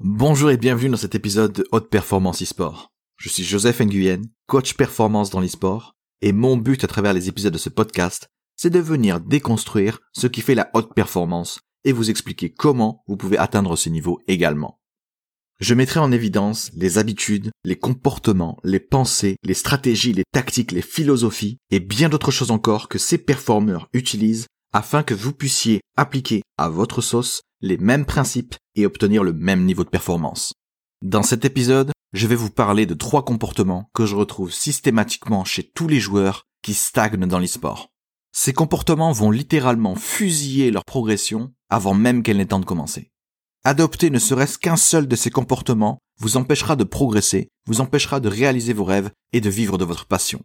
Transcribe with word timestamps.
Bonjour 0.00 0.50
et 0.50 0.56
bienvenue 0.56 0.90
dans 0.90 0.96
cet 0.96 1.14
épisode 1.14 1.52
de 1.52 1.68
Haute 1.70 1.88
Performance 1.88 2.42
e-sport. 2.42 2.92
Je 3.16 3.28
suis 3.28 3.44
Joseph 3.44 3.80
Nguyen, 3.80 4.22
coach 4.48 4.74
performance 4.74 5.30
dans 5.30 5.38
l'e-sport, 5.38 5.94
et 6.20 6.32
mon 6.32 6.56
but 6.56 6.82
à 6.82 6.88
travers 6.88 7.12
les 7.12 7.28
épisodes 7.28 7.52
de 7.52 7.58
ce 7.58 7.68
podcast, 7.68 8.28
c'est 8.56 8.70
de 8.70 8.80
venir 8.80 9.20
déconstruire 9.20 10.00
ce 10.12 10.26
qui 10.26 10.40
fait 10.40 10.56
la 10.56 10.68
haute 10.74 10.92
performance 10.94 11.60
et 11.84 11.92
vous 11.92 12.10
expliquer 12.10 12.50
comment 12.50 13.04
vous 13.06 13.16
pouvez 13.16 13.38
atteindre 13.38 13.76
ce 13.76 13.88
niveau 13.88 14.20
également. 14.26 14.80
Je 15.60 15.74
mettrai 15.74 16.00
en 16.00 16.10
évidence 16.10 16.72
les 16.74 16.98
habitudes, 16.98 17.52
les 17.64 17.76
comportements, 17.76 18.58
les 18.64 18.80
pensées, 18.80 19.36
les 19.44 19.54
stratégies, 19.54 20.12
les 20.12 20.24
tactiques, 20.32 20.72
les 20.72 20.82
philosophies 20.82 21.58
et 21.70 21.78
bien 21.78 22.08
d'autres 22.08 22.32
choses 22.32 22.50
encore 22.50 22.88
que 22.88 22.98
ces 22.98 23.18
performeurs 23.18 23.88
utilisent 23.92 24.48
afin 24.74 25.04
que 25.04 25.14
vous 25.14 25.32
puissiez 25.32 25.80
appliquer 25.96 26.42
à 26.58 26.68
votre 26.68 27.00
sauce 27.00 27.42
les 27.60 27.78
mêmes 27.78 28.04
principes 28.04 28.56
et 28.74 28.84
obtenir 28.84 29.22
le 29.22 29.32
même 29.32 29.64
niveau 29.64 29.84
de 29.84 29.88
performance. 29.88 30.52
Dans 31.00 31.22
cet 31.22 31.44
épisode, 31.44 31.92
je 32.12 32.26
vais 32.26 32.34
vous 32.34 32.50
parler 32.50 32.84
de 32.84 32.94
trois 32.94 33.24
comportements 33.24 33.88
que 33.94 34.04
je 34.04 34.16
retrouve 34.16 34.52
systématiquement 34.52 35.44
chez 35.44 35.62
tous 35.62 35.86
les 35.86 36.00
joueurs 36.00 36.42
qui 36.60 36.74
stagnent 36.74 37.26
dans 37.26 37.38
l'e-sport. 37.38 37.88
Ces 38.32 38.52
comportements 38.52 39.12
vont 39.12 39.30
littéralement 39.30 39.94
fusiller 39.94 40.72
leur 40.72 40.84
progression 40.84 41.52
avant 41.70 41.94
même 41.94 42.24
qu'elle 42.24 42.38
n'ait 42.38 42.46
temps 42.46 42.58
de 42.58 42.64
commencer. 42.64 43.12
Adopter 43.62 44.10
ne 44.10 44.18
serait-ce 44.18 44.58
qu'un 44.58 44.76
seul 44.76 45.06
de 45.06 45.14
ces 45.14 45.30
comportements 45.30 46.00
vous 46.18 46.36
empêchera 46.36 46.74
de 46.74 46.84
progresser, 46.84 47.48
vous 47.66 47.80
empêchera 47.80 48.18
de 48.18 48.28
réaliser 48.28 48.72
vos 48.72 48.84
rêves 48.84 49.10
et 49.32 49.40
de 49.40 49.50
vivre 49.50 49.78
de 49.78 49.84
votre 49.84 50.06
passion. 50.06 50.42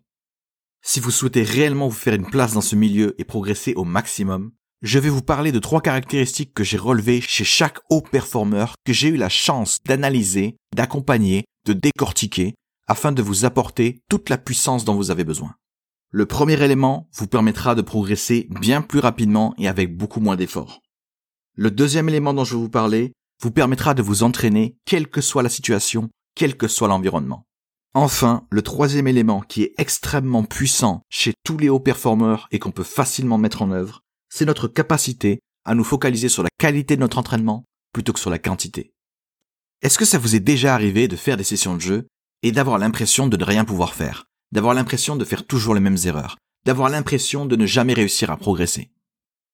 Si 0.81 0.99
vous 0.99 1.11
souhaitez 1.11 1.43
réellement 1.43 1.87
vous 1.87 1.95
faire 1.95 2.13
une 2.13 2.29
place 2.29 2.53
dans 2.53 2.61
ce 2.61 2.75
milieu 2.75 3.13
et 3.19 3.25
progresser 3.25 3.73
au 3.75 3.83
maximum, 3.83 4.51
je 4.81 4.97
vais 4.97 5.09
vous 5.09 5.21
parler 5.21 5.51
de 5.51 5.59
trois 5.59 5.81
caractéristiques 5.81 6.53
que 6.53 6.63
j'ai 6.63 6.77
relevées 6.77 7.21
chez 7.21 7.43
chaque 7.43 7.79
haut 7.89 8.01
performeur 8.01 8.75
que 8.85 8.93
j'ai 8.93 9.09
eu 9.09 9.17
la 9.17 9.29
chance 9.29 9.79
d'analyser, 9.85 10.55
d'accompagner, 10.75 11.43
de 11.65 11.73
décortiquer, 11.73 12.55
afin 12.87 13.11
de 13.11 13.21
vous 13.21 13.45
apporter 13.45 14.01
toute 14.09 14.29
la 14.29 14.37
puissance 14.37 14.85
dont 14.85 14.95
vous 14.95 15.11
avez 15.11 15.25
besoin. 15.25 15.53
Le 16.11 16.25
premier 16.25 16.61
élément 16.63 17.09
vous 17.13 17.27
permettra 17.27 17.75
de 17.75 17.81
progresser 17.81 18.47
bien 18.49 18.81
plus 18.81 18.99
rapidement 18.99 19.53
et 19.57 19.67
avec 19.67 19.95
beaucoup 19.95 20.21
moins 20.21 20.37
d'efforts. 20.37 20.79
Le 21.55 21.71
deuxième 21.71 22.09
élément 22.09 22.33
dont 22.33 22.45
je 22.45 22.55
vais 22.55 22.61
vous 22.61 22.69
parler 22.69 23.11
vous 23.41 23.51
permettra 23.51 23.93
de 23.93 24.01
vous 24.01 24.23
entraîner 24.23 24.77
quelle 24.85 25.07
que 25.07 25.21
soit 25.21 25.43
la 25.43 25.49
situation, 25.49 26.09
quel 26.35 26.57
que 26.57 26.67
soit 26.67 26.87
l'environnement. 26.87 27.45
Enfin, 27.95 28.45
le 28.51 28.61
troisième 28.61 29.07
élément 29.07 29.41
qui 29.41 29.63
est 29.63 29.73
extrêmement 29.77 30.43
puissant 30.43 31.01
chez 31.09 31.33
tous 31.43 31.57
les 31.57 31.69
hauts 31.69 31.79
performeurs 31.79 32.47
et 32.51 32.59
qu'on 32.59 32.71
peut 32.71 32.83
facilement 32.83 33.39
mettre 33.39 33.63
en 33.63 33.71
œuvre, 33.71 34.03
c'est 34.29 34.45
notre 34.45 34.67
capacité 34.67 35.39
à 35.65 35.73
nous 35.73 35.83
focaliser 35.83 36.29
sur 36.29 36.43
la 36.43 36.49
qualité 36.59 36.95
de 36.95 37.01
notre 37.01 37.17
entraînement 37.17 37.65
plutôt 37.91 38.13
que 38.13 38.19
sur 38.19 38.29
la 38.29 38.37
quantité. 38.37 38.93
Est-ce 39.81 39.97
que 39.97 40.05
ça 40.05 40.19
vous 40.19 40.35
est 40.35 40.39
déjà 40.39 40.75
arrivé 40.75 41.07
de 41.07 41.15
faire 41.15 41.37
des 41.37 41.43
sessions 41.43 41.75
de 41.75 41.81
jeu 41.81 42.07
et 42.43 42.51
d'avoir 42.51 42.77
l'impression 42.77 43.27
de 43.27 43.37
ne 43.37 43.43
rien 43.43 43.65
pouvoir 43.65 43.95
faire, 43.95 44.25
d'avoir 44.51 44.75
l'impression 44.75 45.15
de 45.15 45.25
faire 45.25 45.47
toujours 45.47 45.73
les 45.73 45.81
mêmes 45.81 45.97
erreurs, 46.05 46.37
d'avoir 46.65 46.89
l'impression 46.89 47.45
de 47.47 47.55
ne 47.55 47.65
jamais 47.65 47.93
réussir 47.93 48.29
à 48.29 48.37
progresser? 48.37 48.91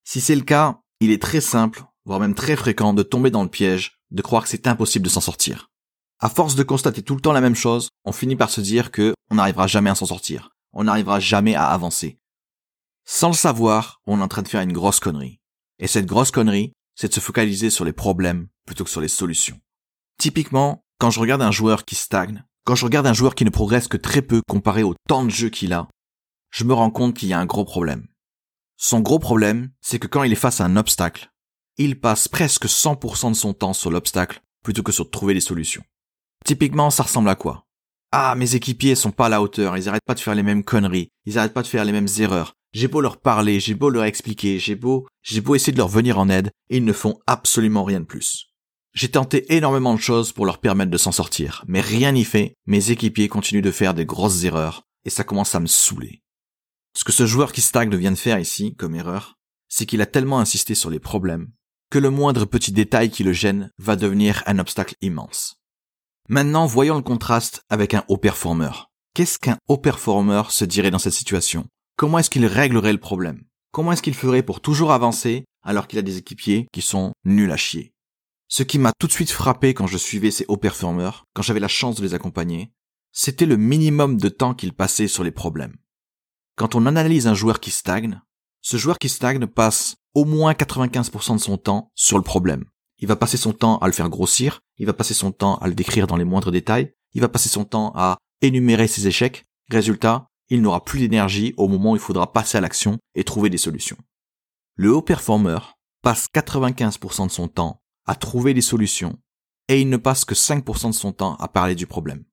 Si 0.03 0.19
c'est 0.19 0.35
le 0.35 0.41
cas, 0.41 0.81
il 0.99 1.11
est 1.11 1.21
très 1.21 1.41
simple, 1.41 1.85
voire 2.05 2.19
même 2.19 2.35
très 2.35 2.57
fréquent 2.57 2.93
de 2.93 3.03
tomber 3.03 3.31
dans 3.31 3.43
le 3.43 3.49
piège 3.49 3.99
de 4.11 4.21
croire 4.21 4.43
que 4.43 4.49
c'est 4.49 4.67
impossible 4.67 5.05
de 5.05 5.09
s'en 5.09 5.21
sortir. 5.21 5.69
À 6.25 6.29
force 6.29 6.55
de 6.55 6.63
constater 6.63 7.03
tout 7.03 7.13
le 7.13 7.21
temps 7.21 7.33
la 7.33 7.39
même 7.39 7.53
chose, 7.53 7.89
on 8.03 8.11
finit 8.11 8.35
par 8.35 8.49
se 8.49 8.59
dire 8.59 8.89
que 8.89 9.13
on 9.29 9.35
n'arrivera 9.35 9.67
jamais 9.67 9.91
à 9.91 9.93
s'en 9.93 10.07
sortir, 10.07 10.49
on 10.73 10.85
n'arrivera 10.85 11.19
jamais 11.19 11.53
à 11.53 11.67
avancer, 11.67 12.17
sans 13.05 13.27
le 13.27 13.35
savoir, 13.35 14.01
on 14.07 14.19
est 14.19 14.23
en 14.23 14.27
train 14.27 14.41
de 14.41 14.47
faire 14.47 14.61
une 14.61 14.73
grosse 14.73 14.99
connerie. 14.99 15.39
Et 15.77 15.85
cette 15.85 16.07
grosse 16.07 16.31
connerie, 16.31 16.73
c'est 16.95 17.09
de 17.09 17.13
se 17.13 17.19
focaliser 17.19 17.69
sur 17.69 17.85
les 17.85 17.93
problèmes 17.93 18.47
plutôt 18.65 18.83
que 18.83 18.89
sur 18.89 19.01
les 19.01 19.07
solutions. 19.07 19.59
Typiquement, 20.17 20.83
quand 20.97 21.11
je 21.11 21.19
regarde 21.19 21.43
un 21.43 21.51
joueur 21.51 21.85
qui 21.85 21.93
stagne, 21.93 22.43
quand 22.63 22.73
je 22.73 22.85
regarde 22.85 23.05
un 23.05 23.13
joueur 23.13 23.35
qui 23.35 23.45
ne 23.45 23.51
progresse 23.51 23.87
que 23.87 23.95
très 23.95 24.23
peu 24.23 24.41
comparé 24.49 24.81
au 24.81 24.95
temps 25.07 25.25
de 25.25 25.29
jeu 25.29 25.49
qu'il 25.49 25.73
a, 25.73 25.89
je 26.49 26.63
me 26.63 26.73
rends 26.73 26.89
compte 26.89 27.13
qu'il 27.13 27.29
y 27.29 27.33
a 27.33 27.39
un 27.39 27.45
gros 27.45 27.65
problème. 27.65 28.07
Son 28.77 28.99
gros 28.99 29.19
problème, 29.19 29.69
c'est 29.79 29.99
que 29.99 30.07
quand 30.07 30.23
il 30.23 30.31
est 30.31 30.35
face 30.35 30.59
à 30.59 30.65
un 30.65 30.75
obstacle, 30.75 31.29
il 31.77 31.99
passe 31.99 32.27
presque 32.27 32.65
100% 32.65 33.29
de 33.29 33.35
son 33.35 33.53
temps 33.53 33.73
sur 33.73 33.91
l'obstacle 33.91 34.41
plutôt 34.63 34.81
que 34.81 34.91
sur 34.91 35.11
trouver 35.11 35.35
des 35.35 35.39
solutions. 35.39 35.83
Typiquement, 36.45 36.91
ça 36.91 37.03
ressemble 37.03 37.29
à 37.29 37.35
quoi? 37.35 37.65
Ah, 38.11 38.35
mes 38.35 38.53
équipiers 38.53 38.93
sont 38.93 39.11
pas 39.11 39.25
à 39.25 39.29
la 39.29 39.41
hauteur, 39.41 39.75
ils 39.77 39.89
arrêtent 39.89 40.05
pas 40.05 40.13
de 40.13 40.19
faire 40.19 40.35
les 40.35 40.43
mêmes 40.43 40.63
conneries, 40.63 41.09
ils 41.25 41.39
arrêtent 41.39 41.55
pas 41.55 41.63
de 41.63 41.67
faire 41.67 41.83
les 41.83 41.91
mêmes 41.91 42.07
erreurs, 42.19 42.53
j'ai 42.71 42.87
beau 42.87 43.01
leur 43.01 43.19
parler, 43.19 43.59
j'ai 43.59 43.73
beau 43.73 43.89
leur 43.89 44.03
expliquer, 44.03 44.59
j'ai 44.59 44.75
beau, 44.75 45.07
j'ai 45.23 45.41
beau 45.41 45.55
essayer 45.55 45.73
de 45.73 45.77
leur 45.79 45.87
venir 45.87 46.19
en 46.19 46.29
aide, 46.29 46.51
et 46.69 46.77
ils 46.77 46.85
ne 46.85 46.93
font 46.93 47.17
absolument 47.25 47.83
rien 47.83 47.99
de 47.99 48.05
plus. 48.05 48.53
J'ai 48.93 49.09
tenté 49.09 49.55
énormément 49.55 49.95
de 49.95 49.99
choses 49.99 50.33
pour 50.33 50.45
leur 50.45 50.59
permettre 50.59 50.91
de 50.91 50.97
s'en 50.97 51.11
sortir, 51.11 51.65
mais 51.67 51.81
rien 51.81 52.11
n'y 52.11 52.23
fait, 52.23 52.53
mes 52.67 52.91
équipiers 52.91 53.27
continuent 53.27 53.63
de 53.63 53.71
faire 53.71 53.95
des 53.95 54.05
grosses 54.05 54.43
erreurs, 54.43 54.83
et 55.03 55.09
ça 55.09 55.23
commence 55.23 55.55
à 55.55 55.59
me 55.59 55.67
saouler. 55.67 56.21
Ce 56.95 57.03
que 57.03 57.11
ce 57.11 57.25
joueur 57.25 57.51
qui 57.53 57.61
stagne 57.61 57.93
vient 57.95 58.11
de 58.11 58.17
faire 58.17 58.39
ici, 58.39 58.75
comme 58.75 58.95
erreur, 58.95 59.35
c'est 59.67 59.87
qu'il 59.87 60.01
a 60.01 60.05
tellement 60.05 60.39
insisté 60.39 60.75
sur 60.75 60.91
les 60.91 60.99
problèmes, 60.99 61.49
que 61.89 61.99
le 61.99 62.11
moindre 62.11 62.45
petit 62.45 62.71
détail 62.71 63.09
qui 63.09 63.23
le 63.23 63.33
gêne 63.33 63.71
va 63.79 63.95
devenir 63.95 64.43
un 64.45 64.59
obstacle 64.59 64.95
immense. 65.01 65.57
Maintenant, 66.27 66.65
voyons 66.65 66.95
le 66.95 67.03
contraste 67.03 67.63
avec 67.69 67.93
un 67.93 68.03
haut 68.07 68.17
performeur. 68.17 68.89
Qu'est-ce 69.13 69.37
qu'un 69.37 69.59
haut 69.67 69.77
performeur 69.77 70.49
se 70.49 70.65
dirait 70.65 70.89
dans 70.89 70.97
cette 70.97 71.13
situation? 71.13 71.67
Comment 71.97 72.17
est-ce 72.17 72.31
qu'il 72.31 72.47
réglerait 72.47 72.93
le 72.93 72.99
problème? 72.99 73.43
Comment 73.71 73.91
est-ce 73.91 74.01
qu'il 74.01 74.15
ferait 74.15 74.41
pour 74.41 74.59
toujours 74.59 74.91
avancer 74.91 75.45
alors 75.61 75.87
qu'il 75.87 75.99
a 75.99 76.01
des 76.01 76.17
équipiers 76.17 76.67
qui 76.73 76.81
sont 76.81 77.13
nuls 77.25 77.51
à 77.51 77.57
chier? 77.57 77.93
Ce 78.47 78.63
qui 78.63 78.79
m'a 78.79 78.91
tout 78.97 79.05
de 79.05 79.11
suite 79.11 79.29
frappé 79.29 79.75
quand 79.75 79.85
je 79.85 79.99
suivais 79.99 80.31
ces 80.31 80.45
hauts 80.47 80.57
performeurs, 80.57 81.25
quand 81.35 81.43
j'avais 81.43 81.59
la 81.59 81.67
chance 81.67 81.95
de 81.95 82.01
les 82.01 82.15
accompagner, 82.15 82.71
c'était 83.11 83.45
le 83.45 83.57
minimum 83.57 84.17
de 84.17 84.29
temps 84.29 84.55
qu'il 84.55 84.73
passait 84.73 85.07
sur 85.07 85.23
les 85.23 85.31
problèmes. 85.31 85.75
Quand 86.55 86.73
on 86.73 86.87
analyse 86.87 87.27
un 87.27 87.35
joueur 87.35 87.59
qui 87.59 87.69
stagne, 87.69 88.19
ce 88.61 88.77
joueur 88.77 88.97
qui 88.97 89.09
stagne 89.09 89.45
passe 89.45 89.95
au 90.15 90.25
moins 90.25 90.53
95% 90.53 91.35
de 91.35 91.39
son 91.39 91.57
temps 91.59 91.91
sur 91.93 92.17
le 92.17 92.23
problème. 92.23 92.65
Il 92.99 93.07
va 93.07 93.15
passer 93.15 93.37
son 93.37 93.53
temps 93.53 93.77
à 93.79 93.87
le 93.87 93.93
faire 93.93 94.09
grossir, 94.09 94.61
il 94.77 94.85
va 94.85 94.93
passer 94.93 95.13
son 95.13 95.31
temps 95.31 95.55
à 95.57 95.67
le 95.67 95.73
décrire 95.73 96.07
dans 96.07 96.17
les 96.17 96.23
moindres 96.23 96.51
détails, 96.51 96.93
il 97.13 97.21
va 97.21 97.29
passer 97.29 97.49
son 97.49 97.65
temps 97.65 97.91
à 97.95 98.17
énumérer 98.41 98.87
ses 98.87 99.07
échecs. 99.07 99.45
Résultat, 99.69 100.27
il 100.49 100.61
n'aura 100.61 100.83
plus 100.83 100.99
d'énergie 100.99 101.53
au 101.57 101.67
moment 101.67 101.91
où 101.91 101.95
il 101.95 102.01
faudra 102.01 102.31
passer 102.31 102.57
à 102.57 102.61
l'action 102.61 102.97
et 103.15 103.23
trouver 103.23 103.49
des 103.49 103.57
solutions. 103.57 103.97
Le 104.75 104.93
haut 104.93 105.01
performeur 105.01 105.77
passe 106.01 106.27
95% 106.33 107.27
de 107.27 107.31
son 107.31 107.47
temps 107.47 107.81
à 108.05 108.15
trouver 108.15 108.53
des 108.53 108.61
solutions 108.61 109.17
et 109.67 109.81
il 109.81 109.89
ne 109.89 109.97
passe 109.97 110.25
que 110.25 110.35
5% 110.35 110.89
de 110.89 110.93
son 110.93 111.11
temps 111.11 111.35
à 111.37 111.47
parler 111.47 111.75
du 111.75 111.87
problème. 111.87 112.23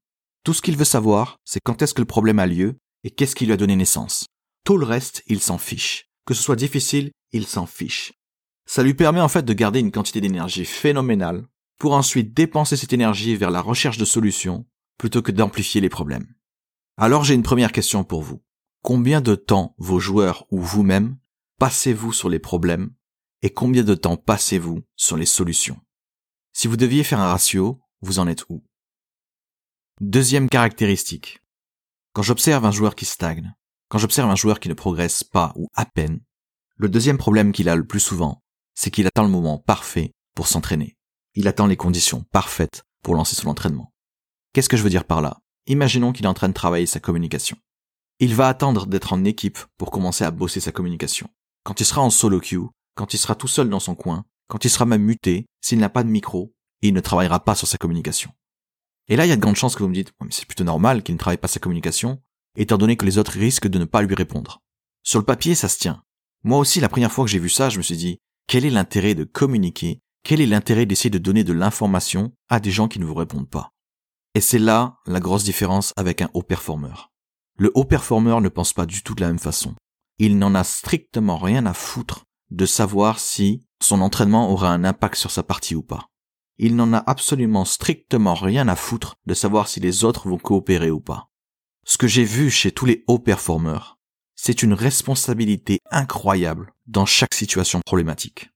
Tout 0.44 0.52
ce 0.52 0.60
qu'il 0.60 0.76
veut 0.76 0.84
savoir, 0.84 1.38
c'est 1.44 1.60
quand 1.64 1.80
est-ce 1.80 1.94
que 1.94 2.02
le 2.02 2.06
problème 2.06 2.38
a 2.38 2.46
lieu 2.46 2.76
et 3.04 3.10
qu'est-ce 3.10 3.34
qui 3.34 3.46
lui 3.46 3.52
a 3.52 3.56
donné 3.56 3.76
naissance. 3.76 4.26
Tout 4.64 4.76
le 4.76 4.86
reste, 4.86 5.22
il 5.26 5.40
s'en 5.40 5.58
fiche. 5.58 6.08
Que 6.26 6.34
ce 6.34 6.42
soit 6.42 6.56
difficile, 6.56 7.12
il 7.32 7.46
s'en 7.46 7.66
fiche. 7.66 8.12
Ça 8.66 8.82
lui 8.82 8.94
permet 8.94 9.20
en 9.20 9.28
fait 9.28 9.42
de 9.42 9.52
garder 9.52 9.80
une 9.80 9.90
quantité 9.90 10.20
d'énergie 10.20 10.64
phénoménale 10.64 11.46
pour 11.78 11.94
ensuite 11.94 12.34
dépenser 12.34 12.76
cette 12.76 12.92
énergie 12.92 13.36
vers 13.36 13.50
la 13.50 13.60
recherche 13.60 13.98
de 13.98 14.04
solutions 14.04 14.66
plutôt 14.98 15.22
que 15.22 15.32
d'amplifier 15.32 15.80
les 15.80 15.88
problèmes. 15.88 16.32
Alors 16.96 17.24
j'ai 17.24 17.34
une 17.34 17.42
première 17.42 17.72
question 17.72 18.04
pour 18.04 18.22
vous. 18.22 18.42
Combien 18.82 19.20
de 19.20 19.34
temps 19.34 19.74
vos 19.78 19.98
joueurs 19.98 20.46
ou 20.50 20.60
vous-même 20.60 21.16
passez-vous 21.58 22.12
sur 22.12 22.28
les 22.28 22.38
problèmes 22.38 22.90
et 23.42 23.50
combien 23.50 23.82
de 23.82 23.94
temps 23.94 24.16
passez-vous 24.16 24.82
sur 24.96 25.16
les 25.16 25.26
solutions? 25.26 25.80
Si 26.52 26.68
vous 26.68 26.76
deviez 26.76 27.02
faire 27.02 27.20
un 27.20 27.28
ratio, 27.28 27.80
vous 28.00 28.18
en 28.18 28.28
êtes 28.28 28.44
où? 28.48 28.64
Deuxième 30.00 30.48
caractéristique. 30.48 31.42
Quand 32.12 32.22
j'observe 32.22 32.64
un 32.64 32.70
joueur 32.70 32.94
qui 32.94 33.04
stagne, 33.04 33.54
quand 33.88 33.98
j'observe 33.98 34.30
un 34.30 34.36
joueur 34.36 34.60
qui 34.60 34.68
ne 34.68 34.74
progresse 34.74 35.24
pas 35.24 35.52
ou 35.56 35.68
à 35.74 35.84
peine, 35.84 36.20
le 36.76 36.88
deuxième 36.88 37.18
problème 37.18 37.52
qu'il 37.52 37.68
a 37.68 37.76
le 37.76 37.86
plus 37.86 38.00
souvent, 38.00 38.42
c'est 38.74 38.90
qu'il 38.90 39.06
attend 39.06 39.22
le 39.22 39.28
moment 39.28 39.58
parfait 39.58 40.12
pour 40.34 40.46
s'entraîner. 40.46 40.96
Il 41.34 41.48
attend 41.48 41.66
les 41.66 41.76
conditions 41.76 42.24
parfaites 42.32 42.84
pour 43.02 43.14
lancer 43.14 43.34
son 43.34 43.48
entraînement. 43.48 43.92
Qu'est-ce 44.52 44.68
que 44.68 44.76
je 44.76 44.82
veux 44.82 44.90
dire 44.90 45.04
par 45.04 45.22
là? 45.22 45.38
Imaginons 45.66 46.12
qu'il 46.12 46.24
est 46.24 46.28
en 46.28 46.34
train 46.34 46.48
de 46.48 46.54
travailler 46.54 46.86
sa 46.86 47.00
communication. 47.00 47.56
Il 48.18 48.34
va 48.34 48.48
attendre 48.48 48.86
d'être 48.86 49.12
en 49.12 49.24
équipe 49.24 49.58
pour 49.78 49.90
commencer 49.90 50.24
à 50.24 50.30
bosser 50.30 50.60
sa 50.60 50.72
communication. 50.72 51.28
Quand 51.64 51.80
il 51.80 51.86
sera 51.86 52.02
en 52.02 52.10
solo 52.10 52.40
queue, 52.40 52.68
quand 52.94 53.14
il 53.14 53.18
sera 53.18 53.34
tout 53.34 53.48
seul 53.48 53.68
dans 53.68 53.80
son 53.80 53.94
coin, 53.94 54.24
quand 54.48 54.64
il 54.64 54.70
sera 54.70 54.84
même 54.84 55.02
muté, 55.02 55.46
s'il 55.60 55.78
n'a 55.78 55.88
pas 55.88 56.02
de 56.02 56.10
micro, 56.10 56.52
il 56.82 56.92
ne 56.94 57.00
travaillera 57.00 57.44
pas 57.44 57.54
sur 57.54 57.68
sa 57.68 57.78
communication. 57.78 58.30
Et 59.08 59.16
là, 59.16 59.26
il 59.26 59.28
y 59.28 59.32
a 59.32 59.36
de 59.36 59.40
grandes 59.40 59.56
chances 59.56 59.74
que 59.74 59.82
vous 59.82 59.88
me 59.88 59.94
dites, 59.94 60.12
c'est 60.30 60.46
plutôt 60.46 60.64
normal 60.64 61.02
qu'il 61.02 61.14
ne 61.14 61.18
travaille 61.18 61.38
pas 61.38 61.48
sa 61.48 61.60
communication, 61.60 62.22
étant 62.56 62.78
donné 62.78 62.96
que 62.96 63.04
les 63.04 63.18
autres 63.18 63.32
risquent 63.32 63.68
de 63.68 63.78
ne 63.78 63.84
pas 63.84 64.02
lui 64.02 64.14
répondre. 64.14 64.60
Sur 65.02 65.18
le 65.18 65.24
papier, 65.24 65.54
ça 65.54 65.68
se 65.68 65.78
tient. 65.78 66.02
Moi 66.44 66.58
aussi, 66.58 66.80
la 66.80 66.88
première 66.88 67.12
fois 67.12 67.24
que 67.24 67.30
j'ai 67.30 67.38
vu 67.38 67.48
ça, 67.48 67.70
je 67.70 67.78
me 67.78 67.82
suis 67.82 67.96
dit, 67.96 68.18
quel 68.46 68.64
est 68.64 68.70
l'intérêt 68.70 69.14
de 69.14 69.24
communiquer? 69.24 70.00
Quel 70.24 70.40
est 70.40 70.46
l'intérêt 70.46 70.86
d'essayer 70.86 71.10
de 71.10 71.18
donner 71.18 71.42
de 71.42 71.52
l'information 71.52 72.32
à 72.48 72.60
des 72.60 72.70
gens 72.70 72.88
qui 72.88 72.98
ne 72.98 73.04
vous 73.04 73.14
répondent 73.14 73.48
pas? 73.48 73.72
Et 74.34 74.40
c'est 74.40 74.58
là 74.58 74.98
la 75.06 75.20
grosse 75.20 75.44
différence 75.44 75.92
avec 75.96 76.22
un 76.22 76.30
haut 76.34 76.42
performeur. 76.42 77.12
Le 77.58 77.70
haut 77.74 77.84
performeur 77.84 78.40
ne 78.40 78.48
pense 78.48 78.72
pas 78.72 78.86
du 78.86 79.02
tout 79.02 79.14
de 79.14 79.20
la 79.20 79.28
même 79.28 79.38
façon. 79.38 79.74
Il 80.18 80.38
n'en 80.38 80.54
a 80.54 80.64
strictement 80.64 81.38
rien 81.38 81.66
à 81.66 81.74
foutre 81.74 82.24
de 82.50 82.66
savoir 82.66 83.18
si 83.18 83.66
son 83.82 84.00
entraînement 84.00 84.50
aura 84.50 84.70
un 84.70 84.84
impact 84.84 85.16
sur 85.16 85.30
sa 85.30 85.42
partie 85.42 85.74
ou 85.74 85.82
pas. 85.82 86.06
il 86.58 86.76
n'en 86.76 86.92
a 86.92 86.98
absolument 86.98 87.64
strictement 87.64 88.34
rien 88.34 88.68
à 88.68 88.76
foutre 88.76 89.16
de 89.26 89.34
savoir 89.34 89.68
si 89.68 89.80
les 89.80 90.04
autres 90.04 90.28
vont 90.28 90.38
coopérer 90.38 90.90
ou 90.90 91.00
pas. 91.00 91.28
Ce 91.84 91.98
que 91.98 92.06
j'ai 92.06 92.24
vu 92.24 92.50
chez 92.50 92.70
tous 92.70 92.86
les 92.86 93.02
hauts 93.08 93.18
performeurs, 93.18 93.98
c'est 94.44 94.64
une 94.64 94.74
responsabilité 94.74 95.78
incroyable 95.92 96.74
dans 96.88 97.06
chaque 97.06 97.32
situation 97.32 97.80
problématique. 97.86 98.50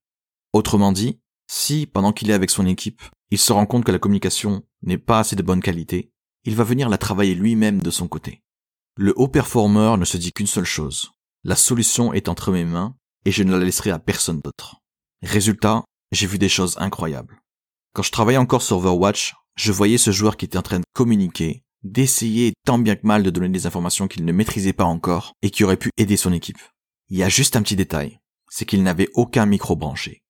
Autrement 0.52 0.90
dit, 0.90 1.20
si, 1.46 1.86
pendant 1.86 2.12
qu'il 2.12 2.28
est 2.28 2.34
avec 2.34 2.50
son 2.50 2.66
équipe, 2.66 3.02
il 3.30 3.38
se 3.38 3.52
rend 3.52 3.66
compte 3.66 3.84
que 3.84 3.92
la 3.92 4.00
communication 4.00 4.64
n'est 4.82 4.98
pas 4.98 5.20
assez 5.20 5.36
de 5.36 5.44
bonne 5.44 5.62
qualité, 5.62 6.10
il 6.42 6.56
va 6.56 6.64
venir 6.64 6.88
la 6.88 6.98
travailler 6.98 7.36
lui-même 7.36 7.82
de 7.82 7.90
son 7.92 8.08
côté. 8.08 8.42
Le 8.96 9.14
haut 9.16 9.28
performeur 9.28 9.96
ne 9.96 10.04
se 10.04 10.16
dit 10.16 10.32
qu'une 10.32 10.48
seule 10.48 10.64
chose. 10.64 11.12
La 11.44 11.54
solution 11.54 12.12
est 12.12 12.28
entre 12.28 12.50
mes 12.50 12.64
mains 12.64 12.96
et 13.24 13.30
je 13.30 13.44
ne 13.44 13.56
la 13.56 13.64
laisserai 13.64 13.92
à 13.92 14.00
personne 14.00 14.40
d'autre. 14.40 14.78
Résultat, 15.22 15.84
j'ai 16.10 16.26
vu 16.26 16.38
des 16.38 16.48
choses 16.48 16.76
incroyables. 16.78 17.40
Quand 17.92 18.02
je 18.02 18.10
travaillais 18.10 18.38
encore 18.38 18.62
sur 18.62 18.78
Overwatch, 18.78 19.36
je 19.54 19.70
voyais 19.70 19.98
ce 19.98 20.10
joueur 20.10 20.36
qui 20.36 20.46
était 20.46 20.58
en 20.58 20.62
train 20.62 20.80
de 20.80 20.84
communiquer, 20.94 21.62
d'essayer 21.82 22.52
tant 22.64 22.78
bien 22.78 22.96
que 22.96 23.06
mal 23.06 23.22
de 23.22 23.30
donner 23.30 23.48
des 23.48 23.66
informations 23.66 24.08
qu'il 24.08 24.24
ne 24.24 24.32
maîtrisait 24.32 24.72
pas 24.72 24.84
encore 24.84 25.32
et 25.42 25.50
qui 25.50 25.64
aurait 25.64 25.76
pu 25.76 25.90
aider 25.96 26.16
son 26.16 26.32
équipe. 26.32 26.58
Il 27.08 27.16
y 27.16 27.22
a 27.22 27.28
juste 27.28 27.56
un 27.56 27.62
petit 27.62 27.76
détail, 27.76 28.18
c'est 28.50 28.64
qu'il 28.64 28.82
n'avait 28.82 29.08
aucun 29.14 29.46
micro 29.46 29.76
branché. 29.76 30.22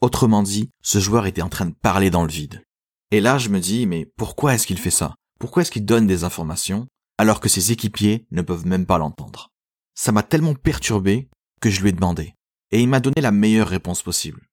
Autrement 0.00 0.42
dit, 0.42 0.70
ce 0.82 0.98
joueur 0.98 1.26
était 1.26 1.42
en 1.42 1.48
train 1.48 1.66
de 1.66 1.74
parler 1.74 2.10
dans 2.10 2.22
le 2.22 2.30
vide. 2.30 2.62
Et 3.10 3.20
là, 3.20 3.38
je 3.38 3.48
me 3.48 3.60
dis, 3.60 3.86
mais 3.86 4.06
pourquoi 4.16 4.54
est-ce 4.54 4.66
qu'il 4.66 4.78
fait 4.78 4.90
ça? 4.90 5.14
Pourquoi 5.38 5.62
est-ce 5.62 5.70
qu'il 5.70 5.84
donne 5.84 6.06
des 6.06 6.24
informations 6.24 6.86
alors 7.18 7.40
que 7.40 7.48
ses 7.48 7.72
équipiers 7.72 8.26
ne 8.30 8.42
peuvent 8.42 8.66
même 8.66 8.86
pas 8.86 8.98
l'entendre? 8.98 9.50
Ça 9.94 10.12
m'a 10.12 10.22
tellement 10.22 10.54
perturbé 10.54 11.28
que 11.60 11.70
je 11.70 11.82
lui 11.82 11.90
ai 11.90 11.92
demandé. 11.92 12.34
Et 12.70 12.80
il 12.80 12.88
m'a 12.88 13.00
donné 13.00 13.20
la 13.20 13.32
meilleure 13.32 13.68
réponse 13.68 14.02
possible. 14.02 14.48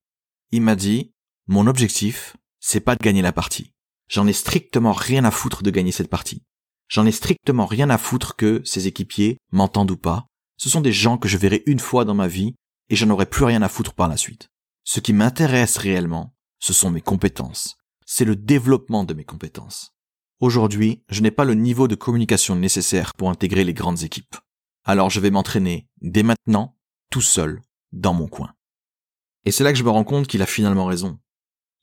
Il 0.51 0.61
m'a 0.61 0.75
dit, 0.75 1.13
mon 1.47 1.67
objectif, 1.67 2.35
c'est 2.59 2.79
pas 2.79 2.95
de 2.95 3.03
gagner 3.03 3.21
la 3.21 3.31
partie. 3.31 3.73
J'en 4.09 4.27
ai 4.27 4.33
strictement 4.33 4.93
rien 4.93 5.25
à 5.25 5.31
foutre 5.31 5.63
de 5.63 5.71
gagner 5.71 5.91
cette 5.91 6.09
partie. 6.09 6.43
J'en 6.87 7.05
ai 7.05 7.11
strictement 7.11 7.65
rien 7.65 7.89
à 7.89 7.97
foutre 7.97 8.35
que 8.35 8.61
ses 8.63 8.87
équipiers 8.87 9.37
m'entendent 9.51 9.91
ou 9.91 9.97
pas. 9.97 10.27
Ce 10.57 10.69
sont 10.69 10.81
des 10.81 10.93
gens 10.93 11.17
que 11.17 11.27
je 11.27 11.37
verrai 11.37 11.63
une 11.65 11.79
fois 11.79 12.05
dans 12.05 12.15
ma 12.15 12.27
vie 12.27 12.55
et 12.89 12.95
j'en 12.95 13.09
aurai 13.09 13.25
plus 13.25 13.43
rien 13.43 13.61
à 13.61 13.69
foutre 13.69 13.93
par 13.93 14.07
la 14.07 14.17
suite. 14.17 14.49
Ce 14.85 15.01
qui 15.01 15.11
m'intéresse 15.11 15.77
réellement, 15.77 16.33
ce 16.59 16.71
sont 16.71 16.89
mes 16.89 17.01
compétences. 17.01 17.75
C'est 18.05 18.25
le 18.25 18.37
développement 18.37 19.03
de 19.03 19.13
mes 19.13 19.25
compétences. 19.25 19.91
Aujourd'hui, 20.39 21.03
je 21.09 21.21
n'ai 21.21 21.31
pas 21.31 21.43
le 21.43 21.55
niveau 21.55 21.87
de 21.87 21.95
communication 21.95 22.55
nécessaire 22.55 23.13
pour 23.15 23.29
intégrer 23.29 23.65
les 23.65 23.73
grandes 23.73 24.03
équipes. 24.03 24.37
Alors 24.85 25.09
je 25.09 25.19
vais 25.19 25.31
m'entraîner 25.31 25.89
dès 26.01 26.23
maintenant, 26.23 26.77
tout 27.09 27.21
seul, 27.21 27.61
dans 27.91 28.13
mon 28.13 28.27
coin. 28.27 28.53
Et 29.43 29.51
c'est 29.51 29.63
là 29.63 29.73
que 29.73 29.77
je 29.77 29.83
me 29.83 29.89
rends 29.89 30.05
compte 30.05 30.27
qu'il 30.27 30.41
a 30.41 30.45
finalement 30.45 30.85
raison. 30.85 31.19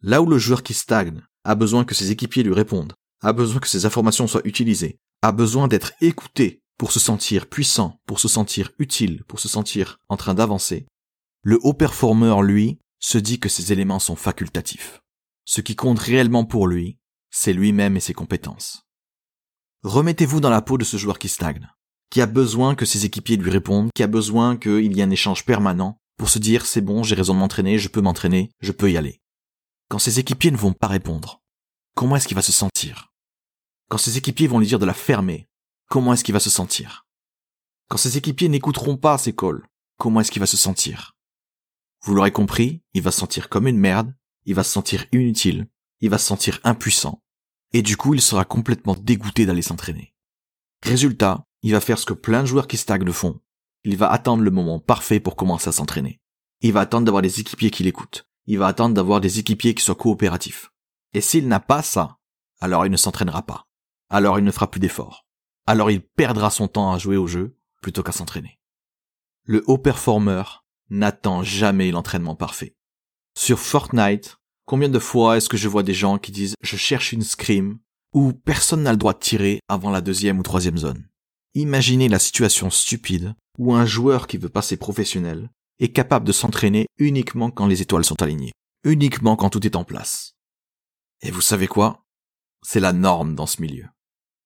Là 0.06 0.20
où 0.20 0.26
le 0.26 0.36
joueur 0.36 0.62
qui 0.62 0.74
stagne 0.74 1.22
a 1.44 1.54
besoin 1.54 1.86
que 1.86 1.94
ses 1.94 2.10
équipiers 2.10 2.42
lui 2.42 2.52
répondent, 2.52 2.92
a 3.22 3.32
besoin 3.32 3.58
que 3.58 3.68
ses 3.68 3.86
informations 3.86 4.26
soient 4.26 4.46
utilisées, 4.46 4.98
a 5.22 5.32
besoin 5.32 5.66
d'être 5.66 5.94
écouté 6.02 6.60
pour 6.76 6.92
se 6.92 7.00
sentir 7.00 7.46
puissant, 7.46 7.98
pour 8.04 8.20
se 8.20 8.28
sentir 8.28 8.72
utile, 8.78 9.24
pour 9.26 9.40
se 9.40 9.48
sentir 9.48 10.00
en 10.10 10.18
train 10.18 10.34
d'avancer, 10.34 10.86
le 11.42 11.58
haut 11.62 11.72
performeur, 11.72 12.42
lui, 12.42 12.78
se 13.00 13.16
dit 13.16 13.40
que 13.40 13.48
ces 13.48 13.72
éléments 13.72 13.98
sont 13.98 14.14
facultatifs. 14.14 15.00
Ce 15.46 15.62
qui 15.62 15.74
compte 15.74 16.00
réellement 16.00 16.44
pour 16.44 16.66
lui, 16.66 16.98
c'est 17.30 17.54
lui-même 17.54 17.96
et 17.96 18.00
ses 18.00 18.12
compétences. 18.12 18.82
Remettez-vous 19.84 20.40
dans 20.40 20.50
la 20.50 20.60
peau 20.60 20.76
de 20.76 20.84
ce 20.84 20.98
joueur 20.98 21.18
qui 21.18 21.28
stagne, 21.28 21.70
qui 22.10 22.20
a 22.20 22.26
besoin 22.26 22.74
que 22.74 22.84
ses 22.84 23.06
équipiers 23.06 23.38
lui 23.38 23.50
répondent, 23.50 23.88
qui 23.94 24.02
a 24.02 24.06
besoin 24.06 24.58
qu'il 24.58 24.94
y 24.94 25.00
ait 25.00 25.04
un 25.04 25.10
échange 25.10 25.46
permanent 25.46 25.96
pour 26.18 26.28
se 26.28 26.38
dire 26.38 26.66
c'est 26.66 26.82
bon, 26.82 27.02
j'ai 27.02 27.14
raison 27.14 27.32
de 27.32 27.38
m'entraîner, 27.38 27.78
je 27.78 27.88
peux 27.88 28.02
m'entraîner, 28.02 28.50
je 28.60 28.72
peux 28.72 28.90
y 28.90 28.98
aller. 28.98 29.22
Quand 29.94 30.00
ses 30.00 30.18
équipiers 30.18 30.50
ne 30.50 30.56
vont 30.56 30.72
pas 30.72 30.88
répondre, 30.88 31.40
comment 31.94 32.16
est-ce 32.16 32.26
qu'il 32.26 32.34
va 32.34 32.42
se 32.42 32.50
sentir? 32.50 33.12
Quand 33.88 33.96
ses 33.96 34.18
équipiers 34.18 34.48
vont 34.48 34.58
lui 34.58 34.66
dire 34.66 34.80
de 34.80 34.86
la 34.86 34.92
fermer, 34.92 35.48
comment 35.88 36.12
est-ce 36.12 36.24
qu'il 36.24 36.34
va 36.34 36.40
se 36.40 36.50
sentir? 36.50 37.06
Quand 37.88 37.96
ses 37.96 38.16
équipiers 38.16 38.48
n'écouteront 38.48 38.96
pas 38.96 39.18
ses 39.18 39.36
calls, 39.36 39.64
comment 39.96 40.18
est-ce 40.18 40.32
qu'il 40.32 40.40
va 40.40 40.46
se 40.46 40.56
sentir? 40.56 41.16
Vous 42.02 42.12
l'aurez 42.12 42.32
compris, 42.32 42.82
il 42.92 43.02
va 43.02 43.12
se 43.12 43.20
sentir 43.20 43.48
comme 43.48 43.68
une 43.68 43.78
merde, 43.78 44.12
il 44.46 44.56
va 44.56 44.64
se 44.64 44.72
sentir 44.72 45.06
inutile, 45.12 45.68
il 46.00 46.10
va 46.10 46.18
se 46.18 46.26
sentir 46.26 46.58
impuissant, 46.64 47.22
et 47.72 47.82
du 47.82 47.96
coup 47.96 48.14
il 48.14 48.20
sera 48.20 48.44
complètement 48.44 48.96
dégoûté 48.96 49.46
d'aller 49.46 49.62
s'entraîner. 49.62 50.12
Résultat, 50.82 51.46
il 51.62 51.70
va 51.70 51.80
faire 51.80 52.00
ce 52.00 52.06
que 52.06 52.14
plein 52.14 52.40
de 52.40 52.46
joueurs 52.46 52.66
qui 52.66 52.78
stagnent 52.78 53.12
font. 53.12 53.40
Il 53.84 53.96
va 53.96 54.10
attendre 54.10 54.42
le 54.42 54.50
moment 54.50 54.80
parfait 54.80 55.20
pour 55.20 55.36
commencer 55.36 55.68
à 55.68 55.72
s'entraîner. 55.72 56.20
Il 56.62 56.72
va 56.72 56.80
attendre 56.80 57.04
d'avoir 57.04 57.22
des 57.22 57.38
équipiers 57.38 57.70
qui 57.70 57.84
l'écoutent 57.84 58.26
il 58.46 58.58
va 58.58 58.66
attendre 58.66 58.94
d'avoir 58.94 59.20
des 59.20 59.38
équipiers 59.38 59.74
qui 59.74 59.82
soient 59.82 59.94
coopératifs. 59.94 60.70
Et 61.12 61.20
s'il 61.20 61.48
n'a 61.48 61.60
pas 61.60 61.82
ça, 61.82 62.18
alors 62.60 62.86
il 62.86 62.92
ne 62.92 62.96
s'entraînera 62.96 63.42
pas. 63.42 63.66
Alors 64.10 64.38
il 64.38 64.44
ne 64.44 64.50
fera 64.50 64.70
plus 64.70 64.80
d'efforts. 64.80 65.26
Alors 65.66 65.90
il 65.90 66.02
perdra 66.02 66.50
son 66.50 66.68
temps 66.68 66.92
à 66.92 66.98
jouer 66.98 67.16
au 67.16 67.26
jeu 67.26 67.56
plutôt 67.80 68.02
qu'à 68.02 68.12
s'entraîner. 68.12 68.58
Le 69.44 69.62
haut 69.66 69.78
performeur 69.78 70.64
n'attend 70.90 71.42
jamais 71.42 71.90
l'entraînement 71.90 72.34
parfait. 72.34 72.76
Sur 73.36 73.58
Fortnite, 73.58 74.36
combien 74.66 74.88
de 74.88 74.98
fois 74.98 75.36
est-ce 75.36 75.48
que 75.48 75.56
je 75.56 75.68
vois 75.68 75.82
des 75.82 75.94
gens 75.94 76.18
qui 76.18 76.32
disent 76.32 76.54
je 76.60 76.76
cherche 76.76 77.12
une 77.12 77.22
scrim 77.22 77.78
où 78.12 78.32
personne 78.32 78.82
n'a 78.82 78.92
le 78.92 78.96
droit 78.96 79.12
de 79.12 79.18
tirer 79.18 79.60
avant 79.68 79.90
la 79.90 80.00
deuxième 80.00 80.38
ou 80.38 80.42
troisième 80.42 80.78
zone. 80.78 81.08
Imaginez 81.54 82.08
la 82.08 82.18
situation 82.18 82.70
stupide 82.70 83.34
où 83.58 83.74
un 83.74 83.86
joueur 83.86 84.26
qui 84.26 84.38
veut 84.38 84.48
passer 84.48 84.76
professionnel 84.76 85.50
est 85.80 85.92
capable 85.92 86.26
de 86.26 86.32
s'entraîner 86.32 86.86
uniquement 86.98 87.50
quand 87.50 87.66
les 87.66 87.82
étoiles 87.82 88.04
sont 88.04 88.22
alignées, 88.22 88.52
uniquement 88.84 89.36
quand 89.36 89.50
tout 89.50 89.66
est 89.66 89.76
en 89.76 89.84
place. 89.84 90.34
Et 91.22 91.30
vous 91.30 91.40
savez 91.40 91.66
quoi? 91.66 92.04
C'est 92.62 92.80
la 92.80 92.92
norme 92.92 93.34
dans 93.34 93.46
ce 93.46 93.60
milieu. 93.60 93.86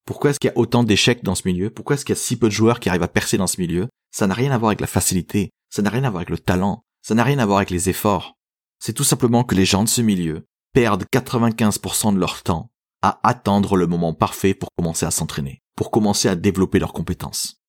Pourquoi 0.05 0.31
est-ce 0.31 0.41
qu'il 0.41 0.49
y 0.49 0.53
a 0.53 0.59
autant 0.59 0.85
d'échecs 0.85 1.23
dans 1.23 1.35
ce 1.35 1.47
milieu? 1.47 1.71
Pourquoi 1.71 1.95
est-ce 1.95 2.05
qu'il 2.05 2.15
y 2.15 2.19
a 2.19 2.21
si 2.21 2.37
peu 2.37 2.49
de 2.49 2.53
joueurs 2.53 2.81
qui 2.81 2.89
arrivent 2.89 3.03
à 3.03 3.09
percer 3.09 3.37
dans 3.37 3.47
ce 3.47 3.61
milieu? 3.61 3.89
Ça 4.11 4.27
n'a 4.27 4.35
rien 4.35 4.53
à 4.53 4.59
voir 4.59 4.71
avec 4.71 4.81
la 4.81 4.87
facilité, 4.87 5.51
ça 5.71 5.83
n'a 5.83 5.91
rien 5.91 6.05
à 6.05 6.11
voir 6.11 6.21
avec 6.21 6.31
le 6.31 6.39
talent, 6.39 6.83
ça 7.03 7.15
n'a 7.15 7.25
rien 7.25 7.39
à 7.39 7.47
voir 7.47 7.59
avec 7.59 7.71
les 7.71 7.91
efforts. 7.91 8.39
C'est 8.79 8.95
tout 8.95 9.05
simplement 9.05 9.45
que 9.45 9.55
les 9.55 9.67
gens 9.67 9.85
de 9.85 9.89
ce 9.89 10.01
milieu 10.01 10.47
perdent 10.73 11.05
95% 11.13 12.15
de 12.15 12.19
leur 12.19 12.43
temps 12.43 12.71
à 13.03 13.21
attendre 13.23 13.77
le 13.77 13.87
moment 13.87 14.15
parfait 14.15 14.55
pour 14.55 14.71
commencer 14.77 15.07
à 15.07 15.11
s'entraîner, 15.11 15.63
pour 15.77 15.91
commencer 15.91 16.29
à 16.29 16.37
développer 16.37 16.79
leurs 16.79 16.93
compétences. 16.93 17.61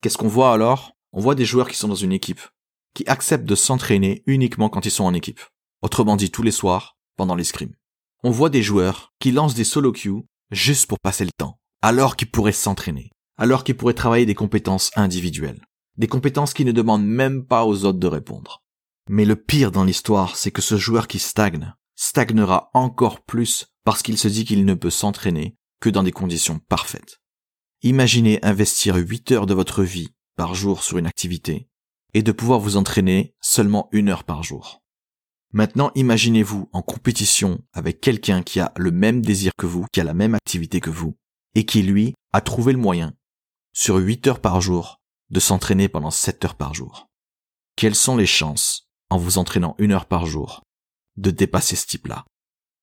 Qu'est-ce 0.00 0.18
qu'on 0.18 0.28
voit 0.28 0.52
alors? 0.52 0.92
On 1.12 1.20
voit 1.20 1.34
des 1.34 1.44
joueurs 1.44 1.68
qui 1.68 1.76
sont 1.76 1.88
dans 1.88 1.94
une 1.94 2.12
équipe, 2.12 2.40
qui 2.94 3.04
acceptent 3.06 3.44
de 3.44 3.54
s'entraîner 3.54 4.22
uniquement 4.26 4.68
quand 4.68 4.86
ils 4.86 4.90
sont 4.90 5.04
en 5.04 5.14
équipe. 5.14 5.40
Autrement 5.82 6.16
dit 6.16 6.30
tous 6.30 6.42
les 6.42 6.50
soirs, 6.50 6.96
pendant 7.16 7.34
les 7.34 7.44
scrims. 7.44 7.74
On 8.22 8.30
voit 8.30 8.50
des 8.50 8.62
joueurs 8.62 9.12
qui 9.18 9.32
lancent 9.32 9.54
des 9.54 9.64
solo 9.64 9.92
queues 9.92 10.22
juste 10.50 10.86
pour 10.86 10.98
passer 11.00 11.24
le 11.24 11.30
temps, 11.36 11.58
alors 11.82 12.16
qu'ils 12.16 12.30
pourraient 12.30 12.52
s'entraîner, 12.52 13.10
alors 13.36 13.64
qu'ils 13.64 13.76
pourraient 13.76 13.94
travailler 13.94 14.26
des 14.26 14.34
compétences 14.34 14.90
individuelles, 14.96 15.66
des 15.96 16.06
compétences 16.06 16.54
qui 16.54 16.64
ne 16.64 16.72
demandent 16.72 17.06
même 17.06 17.44
pas 17.44 17.66
aux 17.66 17.84
autres 17.84 17.98
de 17.98 18.06
répondre. 18.06 18.62
Mais 19.08 19.24
le 19.24 19.36
pire 19.36 19.70
dans 19.70 19.84
l'histoire, 19.84 20.36
c'est 20.36 20.50
que 20.50 20.62
ce 20.62 20.76
joueur 20.78 21.08
qui 21.08 21.18
stagne, 21.18 21.74
stagnera 21.96 22.70
encore 22.72 23.22
plus 23.24 23.66
parce 23.84 24.02
qu'il 24.02 24.16
se 24.16 24.28
dit 24.28 24.44
qu'il 24.44 24.64
ne 24.64 24.74
peut 24.74 24.90
s'entraîner 24.90 25.56
que 25.80 25.90
dans 25.90 26.02
des 26.02 26.12
conditions 26.12 26.58
parfaites. 26.58 27.20
Imaginez 27.82 28.42
investir 28.42 28.96
8 28.96 29.32
heures 29.32 29.46
de 29.46 29.52
votre 29.52 29.82
vie 29.82 30.08
par 30.36 30.54
jour 30.54 30.82
sur 30.82 30.96
une 30.96 31.06
activité 31.06 31.68
et 32.14 32.22
de 32.22 32.32
pouvoir 32.32 32.60
vous 32.60 32.76
entraîner 32.76 33.34
seulement 33.40 33.88
une 33.92 34.08
heure 34.08 34.24
par 34.24 34.42
jour. 34.42 34.82
Maintenant, 35.52 35.92
imaginez-vous 35.94 36.68
en 36.72 36.82
compétition 36.82 37.62
avec 37.72 38.00
quelqu'un 38.00 38.42
qui 38.42 38.58
a 38.60 38.72
le 38.76 38.90
même 38.90 39.20
désir 39.20 39.52
que 39.56 39.66
vous, 39.66 39.86
qui 39.92 40.00
a 40.00 40.04
la 40.04 40.14
même 40.14 40.34
activité 40.34 40.80
que 40.80 40.90
vous, 40.90 41.16
et 41.54 41.66
qui, 41.66 41.82
lui, 41.82 42.14
a 42.32 42.40
trouvé 42.40 42.72
le 42.72 42.78
moyen, 42.78 43.14
sur 43.72 43.96
8 43.96 44.26
heures 44.26 44.40
par 44.40 44.60
jour, 44.60 45.00
de 45.30 45.40
s'entraîner 45.40 45.88
pendant 45.88 46.10
7 46.10 46.44
heures 46.44 46.56
par 46.56 46.74
jour. 46.74 47.08
Quelles 47.76 47.94
sont 47.94 48.16
les 48.16 48.26
chances, 48.26 48.88
en 49.10 49.18
vous 49.18 49.38
entraînant 49.38 49.74
une 49.78 49.92
heure 49.92 50.06
par 50.06 50.26
jour, 50.26 50.62
de 51.16 51.30
dépasser 51.30 51.76
ce 51.76 51.86
type-là? 51.86 52.24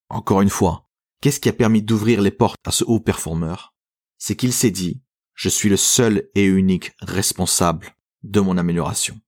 Encore 0.10 0.42
une 0.42 0.50
fois, 0.50 0.88
qu'est-ce 1.22 1.40
qui 1.40 1.50
a 1.50 1.54
permis 1.54 1.82
d'ouvrir 1.82 2.22
les 2.22 2.32
portes 2.32 2.60
à 2.66 2.72
ce 2.72 2.84
haut 2.84 3.00
performeur? 3.00 3.74
C'est 4.18 4.36
qu'il 4.36 4.54
s'est 4.54 4.72
dit, 4.72 5.02
je 5.34 5.50
suis 5.50 5.70
le 5.70 5.78
seul 5.78 6.30
et 6.36 6.46
unique 6.46 6.92
responsable 7.00 7.96
de 8.24 8.40
mon 8.40 8.58
amélioration. 8.58 9.20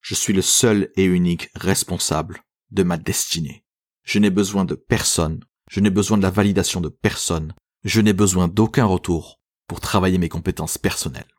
Je 0.00 0.14
suis 0.14 0.32
le 0.32 0.42
seul 0.42 0.90
et 0.96 1.04
unique 1.04 1.50
responsable 1.54 2.42
de 2.70 2.82
ma 2.82 2.96
destinée. 2.96 3.64
Je 4.04 4.18
n'ai 4.18 4.30
besoin 4.30 4.64
de 4.64 4.74
personne, 4.74 5.44
je 5.70 5.80
n'ai 5.80 5.90
besoin 5.90 6.16
de 6.16 6.22
la 6.22 6.30
validation 6.30 6.80
de 6.80 6.88
personne, 6.88 7.54
je 7.84 8.00
n'ai 8.00 8.12
besoin 8.12 8.48
d'aucun 8.48 8.84
retour 8.84 9.38
pour 9.66 9.80
travailler 9.80 10.18
mes 10.18 10.28
compétences 10.28 10.78
personnelles. 10.78 11.34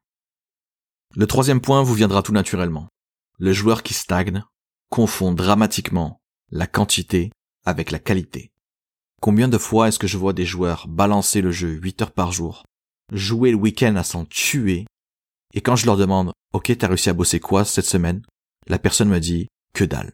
Le 1.15 1.25
troisième 1.25 1.61
point 1.61 1.81
vous 1.81 1.95
viendra 1.95 2.21
tout 2.21 2.33
naturellement. 2.33 2.87
Le 3.39 3.53
joueur 3.53 3.81
qui 3.81 3.93
stagne 3.93 4.43
confond 4.89 5.31
dramatiquement 5.31 6.21
la 6.51 6.67
quantité 6.67 7.31
avec 7.65 7.89
la 7.91 7.99
qualité. 7.99 8.51
Combien 9.21 9.47
de 9.47 9.57
fois 9.57 9.87
est-ce 9.87 9.99
que 9.99 10.07
je 10.07 10.17
vois 10.17 10.33
des 10.33 10.45
joueurs 10.45 10.87
balancer 10.87 11.41
le 11.41 11.51
jeu 11.51 11.71
8 11.71 12.03
heures 12.03 12.11
par 12.11 12.31
jour, 12.31 12.63
jouer 13.11 13.51
le 13.51 13.57
week-end 13.57 13.95
à 13.95 14.03
s'en 14.03 14.25
tuer 14.25 14.85
et 15.53 15.61
quand 15.61 15.75
je 15.75 15.85
leur 15.85 15.97
demande, 15.97 16.31
OK, 16.53 16.75
t'as 16.77 16.87
réussi 16.87 17.09
à 17.09 17.13
bosser 17.13 17.39
quoi 17.39 17.63
cette 17.63 17.85
semaine? 17.85 18.23
La 18.67 18.79
personne 18.79 19.09
me 19.09 19.19
dit, 19.19 19.47
que 19.73 19.83
dalle. 19.83 20.13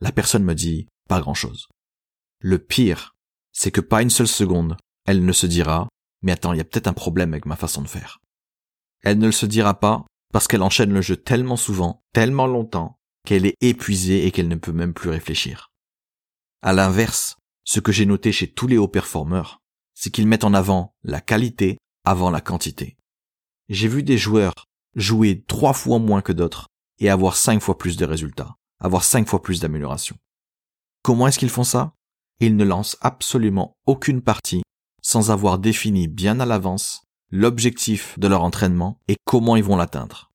La 0.00 0.12
personne 0.12 0.44
me 0.44 0.54
dit, 0.54 0.86
pas 1.08 1.20
grand 1.20 1.34
chose. 1.34 1.68
Le 2.40 2.58
pire, 2.58 3.14
c'est 3.52 3.70
que 3.70 3.80
pas 3.80 4.02
une 4.02 4.10
seule 4.10 4.28
seconde, 4.28 4.76
elle 5.06 5.24
ne 5.24 5.32
se 5.32 5.46
dira, 5.46 5.88
mais 6.22 6.32
attends, 6.32 6.52
il 6.52 6.58
y 6.58 6.60
a 6.60 6.64
peut-être 6.64 6.88
un 6.88 6.92
problème 6.92 7.32
avec 7.32 7.46
ma 7.46 7.56
façon 7.56 7.82
de 7.82 7.88
faire. 7.88 8.18
Elle 9.02 9.18
ne 9.18 9.26
le 9.26 9.32
se 9.32 9.46
dira 9.46 9.80
pas 9.80 10.04
parce 10.32 10.46
qu'elle 10.46 10.62
enchaîne 10.62 10.92
le 10.92 11.02
jeu 11.02 11.16
tellement 11.16 11.56
souvent, 11.56 12.02
tellement 12.12 12.46
longtemps, 12.46 12.98
qu'elle 13.24 13.46
est 13.46 13.56
épuisée 13.60 14.26
et 14.26 14.30
qu'elle 14.30 14.48
ne 14.48 14.56
peut 14.56 14.72
même 14.72 14.94
plus 14.94 15.10
réfléchir. 15.10 15.70
À 16.62 16.72
l'inverse, 16.72 17.36
ce 17.64 17.80
que 17.80 17.92
j'ai 17.92 18.06
noté 18.06 18.32
chez 18.32 18.50
tous 18.50 18.66
les 18.66 18.78
hauts 18.78 18.88
performeurs, 18.88 19.60
c'est 19.94 20.10
qu'ils 20.10 20.26
mettent 20.26 20.44
en 20.44 20.54
avant 20.54 20.94
la 21.02 21.20
qualité 21.20 21.78
avant 22.04 22.30
la 22.30 22.40
quantité. 22.40 22.96
J'ai 23.68 23.88
vu 23.88 24.02
des 24.02 24.18
joueurs 24.18 24.66
jouer 24.94 25.44
trois 25.46 25.72
fois 25.72 25.98
moins 25.98 26.22
que 26.22 26.32
d'autres 26.32 26.68
et 26.98 27.10
avoir 27.10 27.36
cinq 27.36 27.60
fois 27.60 27.78
plus 27.78 27.96
de 27.96 28.04
résultats, 28.04 28.56
avoir 28.80 29.04
cinq 29.04 29.28
fois 29.28 29.42
plus 29.42 29.60
d'amélioration. 29.60 30.16
Comment 31.02 31.26
est-ce 31.26 31.38
qu'ils 31.38 31.50
font 31.50 31.64
ça? 31.64 31.94
Ils 32.40 32.56
ne 32.56 32.64
lancent 32.64 32.96
absolument 33.00 33.76
aucune 33.86 34.22
partie 34.22 34.62
sans 35.02 35.30
avoir 35.30 35.58
défini 35.58 36.08
bien 36.08 36.40
à 36.40 36.46
l'avance 36.46 37.02
l'objectif 37.30 38.18
de 38.18 38.28
leur 38.28 38.44
entraînement 38.44 39.00
et 39.08 39.16
comment 39.24 39.56
ils 39.56 39.64
vont 39.64 39.76
l'atteindre. 39.76 40.30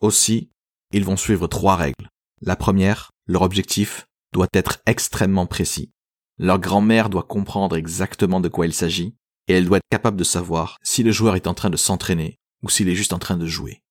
Aussi, 0.00 0.50
ils 0.92 1.04
vont 1.04 1.16
suivre 1.16 1.46
trois 1.46 1.76
règles. 1.76 2.08
La 2.40 2.56
première, 2.56 3.10
leur 3.26 3.42
objectif 3.42 4.06
doit 4.32 4.48
être 4.54 4.78
extrêmement 4.86 5.46
précis. 5.46 5.92
Leur 6.38 6.58
grand-mère 6.58 7.10
doit 7.10 7.24
comprendre 7.24 7.76
exactement 7.76 8.40
de 8.40 8.48
quoi 8.48 8.66
il 8.66 8.72
s'agit 8.72 9.14
et 9.48 9.54
elle 9.54 9.66
doit 9.66 9.78
être 9.78 9.90
capable 9.90 10.16
de 10.16 10.24
savoir 10.24 10.78
si 10.82 11.02
le 11.02 11.12
joueur 11.12 11.36
est 11.36 11.46
en 11.46 11.54
train 11.54 11.70
de 11.70 11.76
s'entraîner 11.76 12.38
ou 12.62 12.70
s'il 12.70 12.88
est 12.88 12.94
juste 12.94 13.12
en 13.12 13.18
train 13.18 13.36
de 13.36 13.46
jouer. 13.46 13.82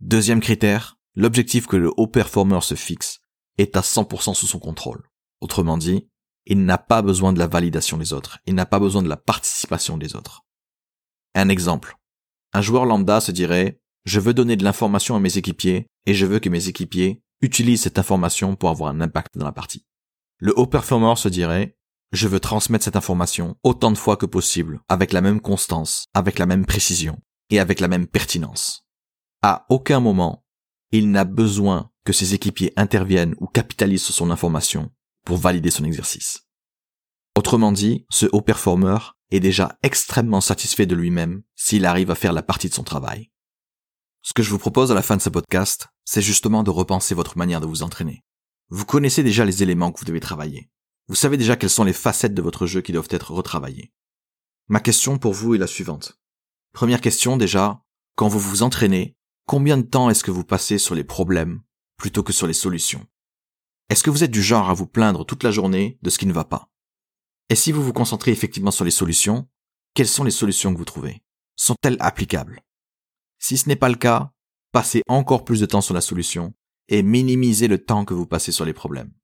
Deuxième 0.00 0.40
critère, 0.40 0.96
l'objectif 1.16 1.66
que 1.66 1.76
le 1.76 1.90
haut 1.96 2.06
performeur 2.06 2.62
se 2.62 2.76
fixe 2.76 3.18
est 3.58 3.76
à 3.76 3.80
100% 3.80 4.32
sous 4.32 4.46
son 4.46 4.60
contrôle. 4.60 5.02
Autrement 5.40 5.76
dit, 5.76 6.08
il 6.46 6.64
n'a 6.64 6.78
pas 6.78 7.02
besoin 7.02 7.32
de 7.32 7.40
la 7.40 7.48
validation 7.48 7.98
des 7.98 8.12
autres, 8.12 8.38
il 8.46 8.54
n'a 8.54 8.64
pas 8.64 8.78
besoin 8.78 9.02
de 9.02 9.08
la 9.08 9.16
participation 9.16 9.98
des 9.98 10.14
autres. 10.14 10.44
Un 11.34 11.48
exemple. 11.48 11.96
Un 12.52 12.62
joueur 12.62 12.86
lambda 12.86 13.20
se 13.20 13.32
dirait, 13.32 13.80
je 14.04 14.20
veux 14.20 14.34
donner 14.34 14.54
de 14.54 14.62
l'information 14.62 15.16
à 15.16 15.20
mes 15.20 15.36
équipiers 15.36 15.88
et 16.06 16.14
je 16.14 16.26
veux 16.26 16.38
que 16.38 16.48
mes 16.48 16.68
équipiers 16.68 17.20
utilisent 17.42 17.82
cette 17.82 17.98
information 17.98 18.54
pour 18.54 18.70
avoir 18.70 18.90
un 18.90 19.00
impact 19.00 19.36
dans 19.36 19.44
la 19.44 19.52
partie. 19.52 19.84
Le 20.38 20.56
haut 20.56 20.68
performeur 20.68 21.18
se 21.18 21.28
dirait, 21.28 21.76
je 22.12 22.28
veux 22.28 22.40
transmettre 22.40 22.84
cette 22.84 22.96
information 22.96 23.56
autant 23.64 23.90
de 23.90 23.98
fois 23.98 24.16
que 24.16 24.26
possible, 24.26 24.80
avec 24.88 25.12
la 25.12 25.22
même 25.22 25.40
constance, 25.40 26.06
avec 26.14 26.38
la 26.38 26.46
même 26.46 26.66
précision 26.66 27.18
et 27.50 27.58
avec 27.58 27.80
la 27.80 27.88
même 27.88 28.06
pertinence. 28.06 28.87
À 29.42 29.66
aucun 29.68 30.00
moment, 30.00 30.44
il 30.90 31.10
n'a 31.10 31.24
besoin 31.24 31.90
que 32.04 32.12
ses 32.12 32.34
équipiers 32.34 32.72
interviennent 32.76 33.34
ou 33.38 33.46
capitalisent 33.46 34.02
sur 34.04 34.14
son 34.14 34.30
information 34.30 34.90
pour 35.24 35.36
valider 35.36 35.70
son 35.70 35.84
exercice. 35.84 36.48
Autrement 37.36 37.70
dit, 37.70 38.06
ce 38.10 38.26
haut 38.32 38.40
performeur 38.40 39.16
est 39.30 39.40
déjà 39.40 39.78
extrêmement 39.82 40.40
satisfait 40.40 40.86
de 40.86 40.94
lui-même 40.94 41.42
s'il 41.54 41.84
arrive 41.84 42.10
à 42.10 42.14
faire 42.14 42.32
la 42.32 42.42
partie 42.42 42.68
de 42.68 42.74
son 42.74 42.82
travail. 42.82 43.30
Ce 44.22 44.32
que 44.32 44.42
je 44.42 44.50
vous 44.50 44.58
propose 44.58 44.90
à 44.90 44.94
la 44.94 45.02
fin 45.02 45.16
de 45.16 45.22
ce 45.22 45.28
podcast, 45.28 45.88
c'est 46.04 46.22
justement 46.22 46.62
de 46.62 46.70
repenser 46.70 47.14
votre 47.14 47.38
manière 47.38 47.60
de 47.60 47.66
vous 47.66 47.82
entraîner. 47.82 48.24
Vous 48.70 48.84
connaissez 48.84 49.22
déjà 49.22 49.44
les 49.44 49.62
éléments 49.62 49.92
que 49.92 49.98
vous 50.00 50.04
devez 50.04 50.20
travailler. 50.20 50.70
Vous 51.06 51.14
savez 51.14 51.36
déjà 51.36 51.56
quelles 51.56 51.70
sont 51.70 51.84
les 51.84 51.92
facettes 51.92 52.34
de 52.34 52.42
votre 52.42 52.66
jeu 52.66 52.80
qui 52.80 52.92
doivent 52.92 53.08
être 53.10 53.32
retravaillées. 53.32 53.92
Ma 54.68 54.80
question 54.80 55.18
pour 55.18 55.32
vous 55.32 55.54
est 55.54 55.58
la 55.58 55.66
suivante. 55.66 56.18
Première 56.72 57.00
question 57.00 57.36
déjà, 57.36 57.82
quand 58.16 58.28
vous 58.28 58.40
vous 58.40 58.62
entraînez, 58.62 59.16
combien 59.48 59.78
de 59.78 59.82
temps 59.82 60.10
est-ce 60.10 60.22
que 60.22 60.30
vous 60.30 60.44
passez 60.44 60.76
sur 60.76 60.94
les 60.94 61.04
problèmes 61.04 61.62
plutôt 61.96 62.22
que 62.22 62.34
sur 62.34 62.46
les 62.46 62.52
solutions? 62.52 63.06
Est-ce 63.88 64.04
que 64.04 64.10
vous 64.10 64.22
êtes 64.22 64.30
du 64.30 64.42
genre 64.42 64.68
à 64.68 64.74
vous 64.74 64.86
plaindre 64.86 65.24
toute 65.24 65.42
la 65.42 65.50
journée 65.50 65.98
de 66.02 66.10
ce 66.10 66.18
qui 66.18 66.26
ne 66.26 66.34
va 66.34 66.44
pas? 66.44 66.70
Et 67.48 67.54
si 67.54 67.72
vous 67.72 67.82
vous 67.82 67.94
concentrez 67.94 68.30
effectivement 68.30 68.70
sur 68.70 68.84
les 68.84 68.90
solutions, 68.90 69.48
quelles 69.94 70.06
sont 70.06 70.22
les 70.22 70.30
solutions 70.30 70.70
que 70.74 70.78
vous 70.78 70.84
trouvez? 70.84 71.22
Sont-elles 71.56 71.96
applicables? 71.98 72.60
Si 73.38 73.56
ce 73.56 73.70
n'est 73.70 73.74
pas 73.74 73.88
le 73.88 73.94
cas, 73.94 74.32
passez 74.70 75.00
encore 75.08 75.46
plus 75.46 75.60
de 75.60 75.66
temps 75.66 75.80
sur 75.80 75.94
la 75.94 76.02
solution 76.02 76.52
et 76.88 77.02
minimisez 77.02 77.68
le 77.68 77.82
temps 77.82 78.04
que 78.04 78.12
vous 78.12 78.26
passez 78.26 78.52
sur 78.52 78.66
les 78.66 78.74
problèmes. 78.74 79.14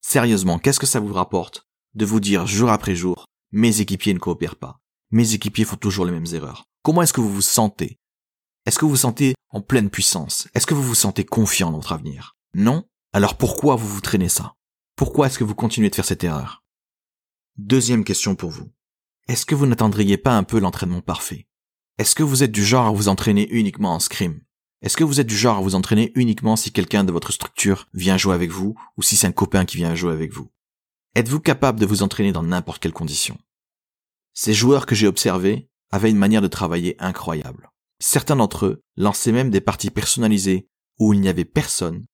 Sérieusement, 0.00 0.60
qu'est-ce 0.60 0.78
que 0.78 0.86
ça 0.86 1.00
vous 1.00 1.12
rapporte 1.12 1.66
de 1.94 2.04
vous 2.04 2.20
dire 2.20 2.46
jour 2.46 2.70
après 2.70 2.94
jour, 2.94 3.26
mes 3.50 3.80
équipiers 3.80 4.14
ne 4.14 4.20
coopèrent 4.20 4.56
pas, 4.56 4.80
mes 5.10 5.34
équipiers 5.34 5.64
font 5.64 5.76
toujours 5.76 6.06
les 6.06 6.12
mêmes 6.12 6.32
erreurs? 6.32 6.62
Comment 6.84 7.02
est-ce 7.02 7.12
que 7.12 7.20
vous 7.20 7.34
vous 7.34 7.42
sentez 7.42 7.98
Est-ce 8.66 8.78
que 8.78 8.86
vous 8.86 8.92
vous 8.92 8.96
sentez 8.96 9.34
en 9.50 9.60
pleine 9.60 9.90
puissance? 9.90 10.48
Est-ce 10.54 10.66
que 10.66 10.72
vous 10.72 10.82
vous 10.82 10.94
sentez 10.94 11.26
confiant 11.26 11.70
dans 11.70 11.76
votre 11.76 11.92
avenir? 11.92 12.34
Non? 12.54 12.88
Alors 13.12 13.36
pourquoi 13.36 13.76
vous 13.76 13.86
vous 13.86 14.00
traînez 14.00 14.30
ça? 14.30 14.54
Pourquoi 14.96 15.26
est-ce 15.26 15.38
que 15.38 15.44
vous 15.44 15.54
continuez 15.54 15.90
de 15.90 15.94
faire 15.94 16.06
cette 16.06 16.24
erreur? 16.24 16.64
Deuxième 17.58 18.04
question 18.04 18.34
pour 18.34 18.48
vous. 18.48 18.72
Est-ce 19.28 19.44
que 19.44 19.54
vous 19.54 19.66
n'attendriez 19.66 20.16
pas 20.16 20.34
un 20.34 20.44
peu 20.44 20.58
l'entraînement 20.58 21.02
parfait? 21.02 21.46
Est-ce 21.98 22.14
que 22.14 22.22
vous 22.22 22.42
êtes 22.42 22.52
du 22.52 22.64
genre 22.64 22.86
à 22.86 22.92
vous 22.92 23.08
entraîner 23.08 23.46
uniquement 23.50 23.94
en 23.94 24.00
scrim? 24.00 24.40
Est-ce 24.80 24.96
que 24.96 25.04
vous 25.04 25.20
êtes 25.20 25.26
du 25.26 25.36
genre 25.36 25.58
à 25.58 25.60
vous 25.60 25.74
entraîner 25.74 26.12
uniquement 26.14 26.56
si 26.56 26.72
quelqu'un 26.72 27.04
de 27.04 27.12
votre 27.12 27.32
structure 27.32 27.86
vient 27.92 28.16
jouer 28.16 28.34
avec 28.34 28.50
vous 28.50 28.74
ou 28.96 29.02
si 29.02 29.16
c'est 29.16 29.26
un 29.26 29.32
copain 29.32 29.66
qui 29.66 29.76
vient 29.76 29.94
jouer 29.94 30.12
avec 30.12 30.32
vous? 30.32 30.50
Êtes-vous 31.14 31.40
capable 31.40 31.80
de 31.80 31.86
vous 31.86 32.02
entraîner 32.02 32.32
dans 32.32 32.42
n'importe 32.42 32.80
quelle 32.82 32.94
condition? 32.94 33.36
Ces 34.32 34.54
joueurs 34.54 34.86
que 34.86 34.94
j'ai 34.94 35.06
observés 35.06 35.68
avaient 35.90 36.10
une 36.10 36.16
manière 36.16 36.42
de 36.42 36.48
travailler 36.48 36.96
incroyable. 36.98 37.70
Certains 38.06 38.36
d'entre 38.36 38.66
eux 38.66 38.82
lançaient 38.98 39.32
même 39.32 39.48
des 39.48 39.62
parties 39.62 39.88
personnalisées 39.88 40.68
où 41.00 41.14
il 41.14 41.22
n'y 41.22 41.28
avait 41.30 41.46
personne 41.46 42.04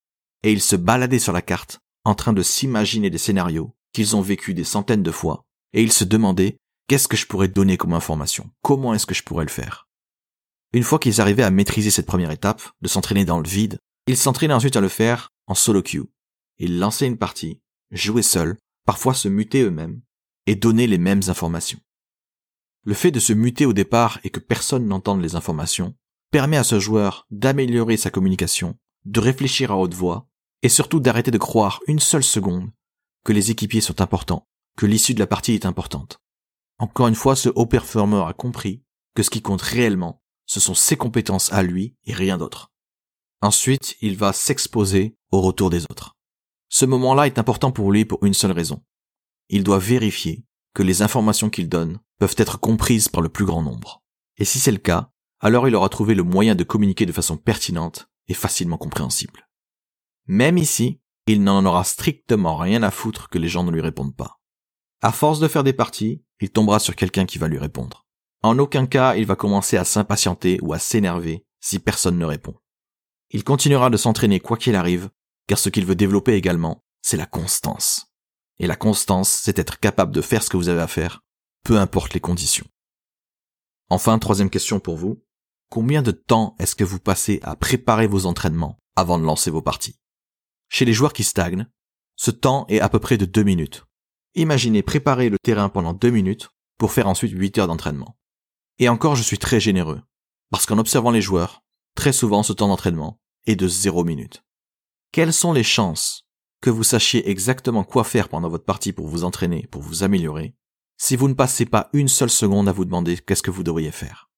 et 0.44 0.52
ils 0.52 0.60
se 0.60 0.76
baladaient 0.76 1.18
sur 1.18 1.32
la 1.32 1.42
carte, 1.42 1.80
en 2.04 2.14
train 2.14 2.32
de 2.32 2.44
s'imaginer 2.44 3.10
des 3.10 3.18
scénarios 3.18 3.74
qu'ils 3.92 4.14
ont 4.14 4.20
vécus 4.20 4.54
des 4.54 4.62
centaines 4.62 5.02
de 5.02 5.10
fois, 5.10 5.46
et 5.72 5.82
ils 5.82 5.92
se 5.92 6.04
demandaient 6.04 6.58
qu'est-ce 6.86 7.08
que 7.08 7.16
je 7.16 7.26
pourrais 7.26 7.48
donner 7.48 7.76
comme 7.76 7.92
information, 7.92 8.48
comment 8.62 8.94
est-ce 8.94 9.04
que 9.04 9.16
je 9.16 9.24
pourrais 9.24 9.44
le 9.44 9.50
faire? 9.50 9.88
Une 10.72 10.84
fois 10.84 11.00
qu'ils 11.00 11.20
arrivaient 11.20 11.42
à 11.42 11.50
maîtriser 11.50 11.90
cette 11.90 12.06
première 12.06 12.30
étape, 12.30 12.62
de 12.80 12.86
s'entraîner 12.86 13.24
dans 13.24 13.40
le 13.40 13.48
vide, 13.48 13.80
ils 14.06 14.16
s'entraînaient 14.16 14.54
ensuite 14.54 14.76
à 14.76 14.80
le 14.80 14.88
faire 14.88 15.30
en 15.48 15.56
solo 15.56 15.82
queue. 15.82 16.08
Ils 16.58 16.78
lançaient 16.78 17.08
une 17.08 17.18
partie, 17.18 17.60
jouaient 17.90 18.22
seuls, 18.22 18.58
parfois 18.86 19.12
se 19.12 19.26
mutaient 19.26 19.62
eux-mêmes, 19.62 20.00
et 20.46 20.54
donnaient 20.54 20.86
les 20.86 20.98
mêmes 20.98 21.22
informations. 21.26 21.80
Le 22.84 22.94
fait 22.94 23.10
de 23.10 23.20
se 23.20 23.32
muter 23.32 23.66
au 23.66 23.72
départ 23.72 24.18
et 24.24 24.30
que 24.30 24.40
personne 24.40 24.86
n'entende 24.86 25.20
les 25.20 25.36
informations 25.36 25.94
permet 26.30 26.56
à 26.56 26.64
ce 26.64 26.78
joueur 26.80 27.26
d'améliorer 27.30 27.96
sa 27.96 28.10
communication, 28.10 28.78
de 29.04 29.20
réfléchir 29.20 29.70
à 29.72 29.76
haute 29.76 29.94
voix 29.94 30.28
et 30.62 30.68
surtout 30.68 31.00
d'arrêter 31.00 31.30
de 31.30 31.38
croire 31.38 31.80
une 31.86 31.98
seule 31.98 32.24
seconde 32.24 32.70
que 33.24 33.32
les 33.32 33.50
équipiers 33.50 33.80
sont 33.80 34.00
importants, 34.00 34.48
que 34.76 34.86
l'issue 34.86 35.14
de 35.14 35.18
la 35.18 35.26
partie 35.26 35.52
est 35.52 35.66
importante. 35.66 36.20
Encore 36.78 37.08
une 37.08 37.14
fois, 37.14 37.36
ce 37.36 37.50
haut 37.54 37.66
performeur 37.66 38.28
a 38.28 38.32
compris 38.32 38.82
que 39.14 39.22
ce 39.22 39.30
qui 39.30 39.42
compte 39.42 39.60
réellement, 39.60 40.22
ce 40.46 40.60
sont 40.60 40.74
ses 40.74 40.96
compétences 40.96 41.52
à 41.52 41.62
lui 41.62 41.96
et 42.04 42.14
rien 42.14 42.38
d'autre. 42.38 42.72
Ensuite, 43.42 43.96
il 44.00 44.16
va 44.16 44.32
s'exposer 44.32 45.16
au 45.30 45.40
retour 45.40 45.70
des 45.70 45.84
autres. 45.84 46.16
Ce 46.68 46.84
moment-là 46.84 47.26
est 47.26 47.38
important 47.38 47.72
pour 47.72 47.92
lui 47.92 48.04
pour 48.04 48.24
une 48.24 48.34
seule 48.34 48.52
raison. 48.52 48.82
Il 49.48 49.64
doit 49.64 49.78
vérifier 49.78 50.44
que 50.74 50.82
les 50.82 51.02
informations 51.02 51.50
qu'il 51.50 51.68
donne 51.68 52.00
peuvent 52.18 52.34
être 52.36 52.58
comprises 52.58 53.08
par 53.08 53.22
le 53.22 53.28
plus 53.28 53.44
grand 53.44 53.62
nombre. 53.62 54.02
Et 54.36 54.44
si 54.44 54.58
c'est 54.58 54.72
le 54.72 54.78
cas, 54.78 55.10
alors 55.40 55.68
il 55.68 55.74
aura 55.74 55.88
trouvé 55.88 56.14
le 56.14 56.22
moyen 56.22 56.54
de 56.54 56.64
communiquer 56.64 57.06
de 57.06 57.12
façon 57.12 57.36
pertinente 57.36 58.08
et 58.28 58.34
facilement 58.34 58.76
compréhensible. 58.76 59.48
Même 60.26 60.58
ici, 60.58 61.00
il 61.26 61.42
n'en 61.42 61.64
aura 61.64 61.84
strictement 61.84 62.56
rien 62.56 62.82
à 62.82 62.90
foutre 62.90 63.28
que 63.28 63.38
les 63.38 63.48
gens 63.48 63.64
ne 63.64 63.70
lui 63.70 63.80
répondent 63.80 64.16
pas. 64.16 64.40
À 65.02 65.12
force 65.12 65.40
de 65.40 65.48
faire 65.48 65.64
des 65.64 65.72
parties, 65.72 66.22
il 66.40 66.50
tombera 66.50 66.78
sur 66.78 66.94
quelqu'un 66.94 67.24
qui 67.24 67.38
va 67.38 67.48
lui 67.48 67.58
répondre. 67.58 68.06
En 68.42 68.58
aucun 68.58 68.86
cas, 68.86 69.16
il 69.16 69.26
va 69.26 69.36
commencer 69.36 69.76
à 69.76 69.84
s'impatienter 69.84 70.58
ou 70.62 70.72
à 70.72 70.78
s'énerver 70.78 71.44
si 71.60 71.78
personne 71.78 72.18
ne 72.18 72.24
répond. 72.24 72.54
Il 73.30 73.44
continuera 73.44 73.90
de 73.90 73.96
s'entraîner 73.96 74.40
quoi 74.40 74.56
qu'il 74.56 74.74
arrive, 74.74 75.10
car 75.46 75.58
ce 75.58 75.68
qu'il 75.68 75.86
veut 75.86 75.94
développer 75.94 76.34
également, 76.34 76.84
c'est 77.02 77.16
la 77.16 77.26
constance. 77.26 78.09
Et 78.60 78.66
la 78.66 78.76
constance, 78.76 79.30
c'est 79.30 79.58
être 79.58 79.80
capable 79.80 80.14
de 80.14 80.20
faire 80.20 80.42
ce 80.42 80.50
que 80.50 80.58
vous 80.58 80.68
avez 80.68 80.82
à 80.82 80.86
faire, 80.86 81.24
peu 81.64 81.78
importe 81.78 82.12
les 82.12 82.20
conditions. 82.20 82.66
Enfin, 83.88 84.18
troisième 84.18 84.50
question 84.50 84.80
pour 84.80 84.98
vous. 84.98 85.24
Combien 85.70 86.02
de 86.02 86.10
temps 86.10 86.54
est-ce 86.58 86.76
que 86.76 86.84
vous 86.84 87.00
passez 87.00 87.40
à 87.42 87.56
préparer 87.56 88.06
vos 88.06 88.26
entraînements 88.26 88.78
avant 88.96 89.18
de 89.18 89.24
lancer 89.24 89.50
vos 89.50 89.62
parties? 89.62 89.98
Chez 90.68 90.84
les 90.84 90.92
joueurs 90.92 91.14
qui 91.14 91.24
stagnent, 91.24 91.68
ce 92.16 92.30
temps 92.30 92.66
est 92.68 92.80
à 92.80 92.90
peu 92.90 92.98
près 92.98 93.16
de 93.16 93.24
deux 93.24 93.44
minutes. 93.44 93.86
Imaginez 94.34 94.82
préparer 94.82 95.30
le 95.30 95.38
terrain 95.38 95.70
pendant 95.70 95.94
deux 95.94 96.10
minutes 96.10 96.50
pour 96.76 96.92
faire 96.92 97.08
ensuite 97.08 97.32
huit 97.32 97.56
heures 97.56 97.66
d'entraînement. 97.66 98.18
Et 98.78 98.90
encore, 98.90 99.16
je 99.16 99.22
suis 99.22 99.38
très 99.38 99.58
généreux. 99.58 100.02
Parce 100.50 100.66
qu'en 100.66 100.78
observant 100.78 101.10
les 101.10 101.22
joueurs, 101.22 101.62
très 101.94 102.12
souvent 102.12 102.42
ce 102.42 102.52
temps 102.52 102.68
d'entraînement 102.68 103.20
est 103.46 103.56
de 103.56 103.68
zéro 103.68 104.04
minute. 104.04 104.44
Quelles 105.12 105.32
sont 105.32 105.54
les 105.54 105.64
chances 105.64 106.26
que 106.60 106.70
vous 106.70 106.84
sachiez 106.84 107.28
exactement 107.30 107.84
quoi 107.84 108.04
faire 108.04 108.28
pendant 108.28 108.48
votre 108.48 108.64
partie 108.64 108.92
pour 108.92 109.06
vous 109.06 109.24
entraîner, 109.24 109.66
pour 109.70 109.82
vous 109.82 110.02
améliorer, 110.02 110.54
si 110.98 111.16
vous 111.16 111.28
ne 111.28 111.34
passez 111.34 111.64
pas 111.64 111.88
une 111.92 112.08
seule 112.08 112.30
seconde 112.30 112.68
à 112.68 112.72
vous 112.72 112.84
demander 112.84 113.16
qu'est-ce 113.16 113.42
que 113.42 113.50
vous 113.50 113.62
devriez 113.62 113.90
faire. 113.90 114.30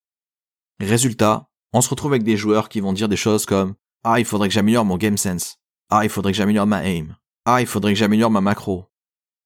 Résultat, 0.81 1.49
on 1.73 1.81
se 1.81 1.88
retrouve 1.88 2.12
avec 2.12 2.23
des 2.23 2.37
joueurs 2.37 2.69
qui 2.69 2.81
vont 2.81 2.93
dire 2.93 3.09
des 3.09 3.17
choses 3.17 3.47
comme 3.47 3.75
Ah, 4.05 4.21
il 4.21 4.25
faudrait 4.25 4.49
que 4.49 4.55
j'améliore 4.55 4.85
mon 4.85 4.97
game 4.97 5.17
sense. 5.17 5.57
Ah, 5.91 6.05
il 6.05 6.11
faudrait 6.11 6.33
que 6.33 6.38
j'améliore 6.38 6.67
ma 6.67 6.87
aim. 6.87 7.17
Ah, 7.45 7.61
il 7.61 7.67
faudrait 7.67 7.93
que 7.93 7.99
j'améliore 7.99 8.31
ma 8.31 8.41
macro. 8.41 8.87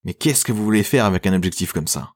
Mais 0.04 0.14
qu'est-ce 0.14 0.45
que 0.45 0.52
vous 0.52 0.64
voulez 0.64 0.83
faire 0.83 1.06
avec 1.06 1.26
un 1.26 1.33
objectif 1.33 1.73
comme 1.73 1.88
ça? 1.88 2.12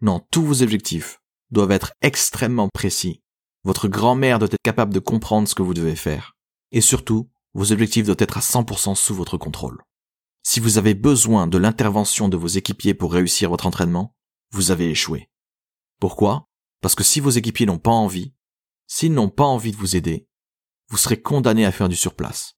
Non, 0.00 0.24
tous 0.30 0.42
vos 0.42 0.62
objectifs 0.62 1.20
doivent 1.50 1.72
être 1.72 1.92
extrêmement 2.00 2.68
précis. 2.72 3.22
Votre 3.64 3.88
grand-mère 3.88 4.38
doit 4.38 4.48
être 4.50 4.62
capable 4.62 4.94
de 4.94 5.00
comprendre 5.00 5.48
ce 5.48 5.54
que 5.54 5.62
vous 5.62 5.74
devez 5.74 5.96
faire. 5.96 6.36
Et 6.70 6.80
surtout, 6.80 7.28
vos 7.54 7.72
objectifs 7.72 8.06
doivent 8.06 8.16
être 8.20 8.38
à 8.38 8.40
100% 8.40 8.94
sous 8.94 9.14
votre 9.14 9.38
contrôle. 9.38 9.82
Si 10.48 10.60
vous 10.60 10.78
avez 10.78 10.94
besoin 10.94 11.48
de 11.48 11.58
l'intervention 11.58 12.28
de 12.28 12.36
vos 12.36 12.46
équipiers 12.46 12.94
pour 12.94 13.12
réussir 13.12 13.50
votre 13.50 13.66
entraînement, 13.66 14.14
vous 14.52 14.70
avez 14.70 14.88
échoué. 14.88 15.28
Pourquoi? 15.98 16.48
Parce 16.80 16.94
que 16.94 17.02
si 17.02 17.18
vos 17.18 17.30
équipiers 17.30 17.66
n'ont 17.66 17.80
pas 17.80 17.90
envie, 17.90 18.32
s'ils 18.86 19.12
n'ont 19.12 19.28
pas 19.28 19.42
envie 19.42 19.72
de 19.72 19.76
vous 19.76 19.96
aider, 19.96 20.28
vous 20.88 20.98
serez 20.98 21.20
condamné 21.20 21.66
à 21.66 21.72
faire 21.72 21.88
du 21.88 21.96
surplace. 21.96 22.54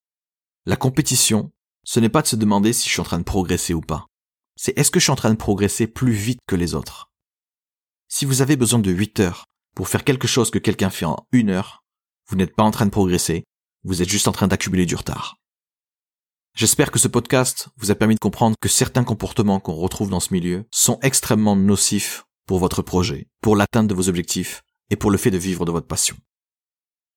La 0.66 0.76
compétition, 0.76 1.50
ce 1.82 1.98
n'est 1.98 2.10
pas 2.10 2.20
de 2.20 2.26
se 2.26 2.36
demander 2.36 2.74
si 2.74 2.90
je 2.90 2.92
suis 2.92 3.00
en 3.00 3.04
train 3.04 3.20
de 3.20 3.24
progresser 3.24 3.72
ou 3.72 3.80
pas. 3.80 4.06
C'est 4.54 4.78
est-ce 4.78 4.90
que 4.90 5.00
je 5.00 5.04
suis 5.04 5.12
en 5.12 5.16
train 5.16 5.32
de 5.32 5.36
progresser 5.36 5.86
plus 5.86 6.12
vite 6.12 6.40
que 6.46 6.56
les 6.56 6.74
autres? 6.74 7.10
Si 8.06 8.26
vous 8.26 8.42
avez 8.42 8.56
besoin 8.56 8.80
de 8.80 8.90
8 8.90 9.20
heures 9.20 9.46
pour 9.74 9.88
faire 9.88 10.04
quelque 10.04 10.28
chose 10.28 10.50
que 10.50 10.58
quelqu'un 10.58 10.90
fait 10.90 11.06
en 11.06 11.26
une 11.32 11.48
heure, 11.48 11.86
vous 12.28 12.36
n'êtes 12.36 12.54
pas 12.54 12.64
en 12.64 12.70
train 12.70 12.84
de 12.84 12.90
progresser, 12.90 13.44
vous 13.82 14.02
êtes 14.02 14.10
juste 14.10 14.28
en 14.28 14.32
train 14.32 14.46
d'accumuler 14.46 14.84
du 14.84 14.94
retard. 14.94 15.38
J'espère 16.58 16.90
que 16.90 16.98
ce 16.98 17.06
podcast 17.06 17.68
vous 17.76 17.92
a 17.92 17.94
permis 17.94 18.16
de 18.16 18.18
comprendre 18.18 18.56
que 18.60 18.68
certains 18.68 19.04
comportements 19.04 19.60
qu'on 19.60 19.76
retrouve 19.76 20.10
dans 20.10 20.18
ce 20.18 20.34
milieu 20.34 20.66
sont 20.72 20.98
extrêmement 21.02 21.54
nocifs 21.54 22.24
pour 22.46 22.58
votre 22.58 22.82
projet, 22.82 23.28
pour 23.40 23.54
l'atteinte 23.54 23.86
de 23.86 23.94
vos 23.94 24.08
objectifs 24.08 24.64
et 24.90 24.96
pour 24.96 25.12
le 25.12 25.18
fait 25.18 25.30
de 25.30 25.38
vivre 25.38 25.64
de 25.64 25.70
votre 25.70 25.86
passion. 25.86 26.16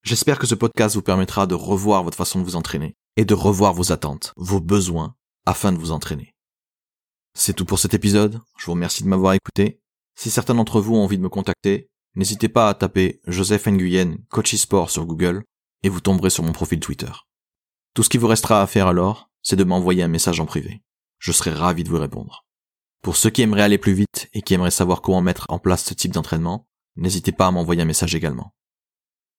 J'espère 0.04 0.38
que 0.38 0.46
ce 0.46 0.54
podcast 0.54 0.94
vous 0.94 1.02
permettra 1.02 1.48
de 1.48 1.56
revoir 1.56 2.04
votre 2.04 2.18
façon 2.18 2.38
de 2.38 2.44
vous 2.44 2.56
entraîner 2.56 2.94
et 3.18 3.26
de 3.26 3.34
revoir 3.34 3.74
vos 3.74 3.92
attentes, 3.92 4.32
vos 4.38 4.60
besoins 4.60 5.16
afin 5.48 5.72
de 5.72 5.80
vous 5.80 5.92
entraîner. 5.92 6.36
C'est 7.34 7.56
tout 7.56 7.66
pour 7.66 7.80
cet 7.80 7.96
épisode. 7.96 8.40
Je 8.60 8.68
vous 8.68 8.74
remercie 8.74 9.02
de 9.02 9.10
m'avoir 9.10 9.34
écouté. 9.34 9.82
Si 10.16 10.30
certains 10.30 10.54
d'entre 10.54 10.82
vous 10.82 10.94
ont 10.94 11.04
envie 11.04 11.18
de 11.18 11.24
me 11.24 11.30
contacter, 11.30 11.90
n'hésitez 12.14 12.48
pas 12.48 12.70
à 12.70 12.76
taper 12.76 13.22
Joseph 13.26 13.66
Nguyen, 13.66 14.18
coach 14.30 14.54
sur 14.54 15.06
Google 15.08 15.44
et 15.82 15.90
vous 15.90 16.00
tomberez 16.00 16.30
sur 16.30 16.44
mon 16.44 16.52
profil 16.52 16.80
Twitter. 16.80 17.12
Tout 17.96 18.04
ce 18.04 18.10
qui 18.10 18.20
vous 18.20 18.28
restera 18.28 18.62
à 18.62 18.68
faire 18.68 18.86
alors, 18.86 19.31
c'est 19.42 19.56
de 19.56 19.64
m'envoyer 19.64 20.04
un 20.04 20.08
message 20.08 20.40
en 20.40 20.46
privé. 20.46 20.84
Je 21.20 21.32
serai 21.32 21.52
ravi 21.52 21.84
de 21.84 21.90
vous 21.90 22.00
répondre. 22.00 22.46
Pour 23.02 23.16
ceux 23.16 23.30
qui 23.30 23.42
aimeraient 23.42 23.64
aller 23.64 23.78
plus 23.78 23.94
vite 23.94 24.30
et 24.34 24.42
qui 24.42 24.54
aimeraient 24.54 24.72
savoir 24.72 25.02
comment 25.02 25.22
mettre 25.22 25.46
en 25.50 25.60
place 25.60 25.84
ce 25.84 25.94
type 25.94 26.12
d'entraînement, 26.12 26.68
n'hésitez 26.96 27.32
pas 27.32 27.48
à 27.48 27.52
m'envoyer 27.52 27.82
un 27.82 27.86
message 27.86 28.16
également. 28.16 28.54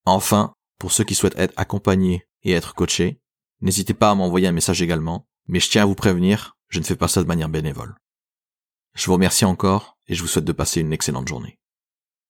Enfin, 0.05 0.55
pour 0.79 0.93
ceux 0.93 1.05
qui 1.05 1.15
souhaitent 1.15 1.39
être 1.39 1.55
accompagnés 1.57 2.27
et 2.43 2.53
être 2.53 2.75
coachés, 2.75 3.21
n'hésitez 3.61 3.95
pas 3.95 4.11
à 4.11 4.15
m'envoyer 4.15 4.49
un 4.49 4.53
message 4.53 4.83
également, 4.83 5.29
mais 5.47 5.61
je 5.61 5.71
tiens 5.71 5.83
à 5.83 5.87
vous 5.87 5.95
prévenir, 5.95 6.57
je 6.69 6.81
ne 6.81 6.85
fais 6.85 6.97
pas 6.97 7.09
ça 7.09 7.23
de 7.23 7.29
manière 7.29 7.49
bénévole. 7.49 7.95
Je 8.95 9.07
vous 9.07 9.13
remercie 9.13 9.45
encore 9.45 9.97
et 10.09 10.15
je 10.15 10.23
vous 10.23 10.29
souhaite 10.29 10.45
de 10.45 10.53
passer 10.53 10.81
une 10.81 10.93
excellente 10.93 11.29
journée. 11.29 11.59